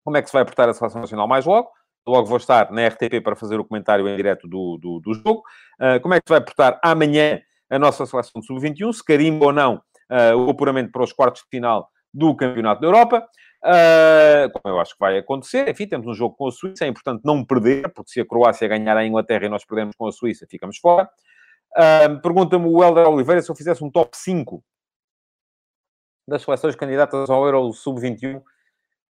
como 0.04 0.16
é 0.16 0.22
que 0.22 0.28
se 0.28 0.32
vai 0.32 0.44
portar 0.44 0.68
a 0.68 0.74
Seleção 0.74 1.00
Nacional 1.00 1.28
mais 1.28 1.46
logo. 1.46 1.70
Logo 2.04 2.26
vou 2.26 2.38
estar 2.38 2.72
na 2.72 2.88
RTP 2.88 3.22
para 3.22 3.36
fazer 3.36 3.60
o 3.60 3.64
comentário 3.64 4.08
em 4.08 4.16
direto 4.16 4.48
do, 4.48 4.76
do, 4.76 5.00
do 5.00 5.14
jogo. 5.14 5.42
Uh, 5.80 6.00
como 6.02 6.14
é 6.14 6.20
que 6.20 6.24
se 6.26 6.32
vai 6.32 6.40
portar 6.40 6.80
amanhã 6.82 7.40
a 7.70 7.78
nossa 7.78 8.04
seleção 8.06 8.40
de 8.40 8.46
sub-21, 8.46 8.92
se 8.92 9.04
carimba 9.04 9.46
ou 9.46 9.52
não 9.52 9.76
uh, 10.10 10.36
o 10.36 10.50
apuramento 10.50 10.90
para 10.90 11.04
os 11.04 11.12
quartos 11.12 11.42
de 11.42 11.48
final 11.48 11.88
do 12.16 12.34
Campeonato 12.34 12.80
da 12.80 12.86
Europa. 12.86 13.26
Uh, 13.64 14.50
como 14.52 14.74
eu 14.74 14.80
acho 14.80 14.94
que 14.94 15.00
vai 15.00 15.18
acontecer. 15.18 15.68
Enfim, 15.68 15.86
temos 15.86 16.06
um 16.06 16.14
jogo 16.14 16.36
com 16.36 16.46
a 16.46 16.52
Suíça, 16.52 16.84
é 16.84 16.88
importante 16.88 17.22
não 17.24 17.44
perder, 17.44 17.92
porque 17.92 18.10
se 18.10 18.20
a 18.20 18.26
Croácia 18.26 18.68
ganhar 18.68 18.96
a 18.96 19.04
Inglaterra 19.04 19.46
e 19.46 19.48
nós 19.48 19.64
perdemos 19.64 19.96
com 19.96 20.06
a 20.06 20.12
Suíça, 20.12 20.46
ficamos 20.48 20.78
fora. 20.78 21.08
Uh, 21.76 22.20
Pergunta-me 22.20 22.66
o 22.66 22.82
Helder 22.82 23.08
Oliveira 23.08 23.42
se 23.42 23.50
eu 23.50 23.56
fizesse 23.56 23.82
um 23.82 23.90
top 23.90 24.16
5 24.16 24.62
das 26.28 26.42
seleções 26.42 26.74
candidatas 26.74 27.30
ao 27.30 27.44
Euro 27.44 27.72
Sub-21. 27.72 28.42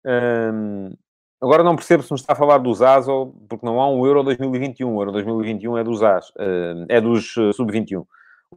Um, 0.05 0.95
agora 1.41 1.63
não 1.63 1.75
percebo 1.75 2.03
se 2.03 2.11
me 2.11 2.19
está 2.19 2.33
a 2.33 2.35
falar 2.35 2.57
dos 2.57 2.81
ASO, 2.81 3.33
porque 3.49 3.65
não 3.65 3.81
há 3.81 3.89
um 3.89 4.05
Euro 4.05 4.23
2021. 4.23 4.95
O 4.95 5.01
Euro 5.01 5.11
2021 5.11 5.77
é 5.77 5.83
dos 5.83 6.01
AS, 6.03 6.29
uh, 6.31 6.85
é 6.87 7.01
dos 7.01 7.33
Sub-21. 7.33 8.05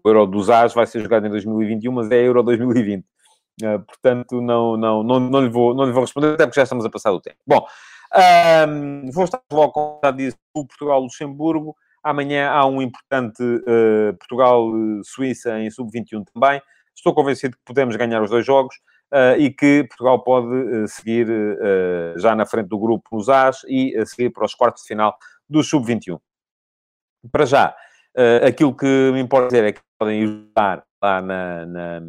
O 0.03 0.09
Euro 0.09 0.27
dos 0.27 0.51
AS 0.51 0.75
vai 0.75 0.87
ser 0.87 1.01
jogado 1.01 1.27
em 1.27 1.31
2021, 1.31 1.92
mas 1.92 2.11
é 2.11 2.16
Euro 2.16 2.42
2020. 2.42 3.05
Uh, 3.62 3.79
portanto, 3.81 4.40
não, 4.40 4.77
não, 4.77 5.03
não, 5.03 5.21
não, 5.21 5.40
lhe 5.40 5.49
vou, 5.49 5.75
não 5.75 5.85
lhe 5.85 5.93
vou 5.93 6.03
responder, 6.03 6.35
até 6.35 6.45
porque 6.45 6.59
já 6.59 6.64
estamos 6.64 6.85
a 6.85 6.90
passar 6.90 7.12
o 7.12 7.21
tempo. 7.21 7.38
Bom, 7.47 7.64
um, 8.69 9.11
vou 9.12 9.25
estar 9.25 9.40
logo, 9.53 10.01
disse, 10.17 10.37
o 10.53 10.67
Portugal-Luxemburgo. 10.67 11.77
Amanhã 12.03 12.51
há 12.51 12.67
um 12.67 12.83
importante 12.83 13.43
uh, 13.43 14.14
Portugal-Suíça 14.19 15.59
em 15.61 15.71
sub-21 15.71 16.25
também. 16.33 16.61
Estou 16.95 17.14
convencido 17.14 17.57
que 17.57 17.62
podemos 17.64 17.97
ganhar 17.97 18.23
os 18.23 18.31
dois 18.31 18.45
jogos 18.45 18.75
uh, 19.12 19.38
e 19.38 19.51
que 19.51 19.85
Portugal 19.85 20.23
pode 20.23 20.88
seguir 20.88 21.27
já 22.17 22.35
na 22.35 22.47
frente 22.47 22.69
do 22.69 22.79
grupo 22.79 23.09
nos 23.12 23.29
As 23.29 23.62
e 23.69 23.95
seguir 24.07 24.31
para 24.31 24.45
os 24.45 24.55
quartos 24.55 24.83
de 24.83 24.88
final 24.88 25.17
do 25.49 25.62
sub-21. 25.62 26.19
Para 27.33 27.47
já, 27.47 27.75
aquilo 28.47 28.77
que 28.77 29.11
me 29.12 29.21
importa 29.21 29.49
dizer 29.49 29.64
é 29.64 29.73
que 29.73 29.81
podem 29.99 30.23
ajudar 30.25 30.85
lá 31.03 31.23
na, 31.23 31.67
na 31.67 32.01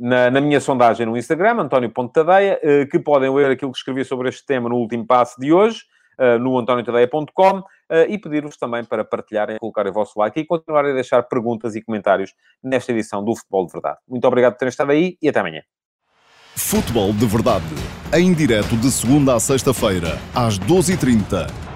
na, 0.00 0.30
na, 0.30 0.40
minha 0.40 0.60
sondagem 0.60 1.04
no 1.04 1.16
Instagram, 1.16 1.60
António 1.60 1.90
Ponte 1.90 2.14
Tadeia, 2.14 2.58
eh, 2.62 2.86
que 2.86 2.98
podem 2.98 3.32
ler 3.32 3.50
aquilo 3.50 3.70
que 3.70 3.76
escrevi 3.76 4.02
sobre 4.02 4.30
este 4.30 4.46
tema 4.46 4.66
no 4.70 4.76
último 4.76 5.06
passo 5.06 5.38
de 5.38 5.52
hoje, 5.52 5.82
eh, 6.18 6.38
no 6.38 6.58
antoniotadeia.com, 6.58 7.62
eh, 7.90 8.06
e 8.08 8.18
pedir-vos 8.18 8.56
também 8.56 8.82
para 8.82 9.04
partilharem, 9.04 9.58
colocarem 9.58 9.90
o 9.90 9.94
vosso 9.94 10.18
like 10.18 10.40
e 10.40 10.46
continuarem 10.46 10.92
a 10.92 10.94
deixar 10.94 11.22
perguntas 11.24 11.76
e 11.76 11.82
comentários 11.82 12.32
nesta 12.64 12.92
edição 12.92 13.22
do 13.22 13.36
Futebol 13.36 13.66
de 13.66 13.72
Verdade. 13.72 13.98
Muito 14.08 14.26
obrigado 14.26 14.54
por 14.54 14.60
terem 14.60 14.70
estado 14.70 14.90
aí 14.90 15.18
e 15.20 15.28
até 15.28 15.40
amanhã. 15.40 15.60
Futebol 16.56 17.12
de 17.12 17.26
Verdade, 17.26 17.64
em 18.14 18.32
direto 18.32 18.76
de 18.76 18.90
segunda 18.90 19.34
a 19.34 19.40
sexta-feira, 19.40 20.18
às 20.34 20.58
12h30 20.58 21.69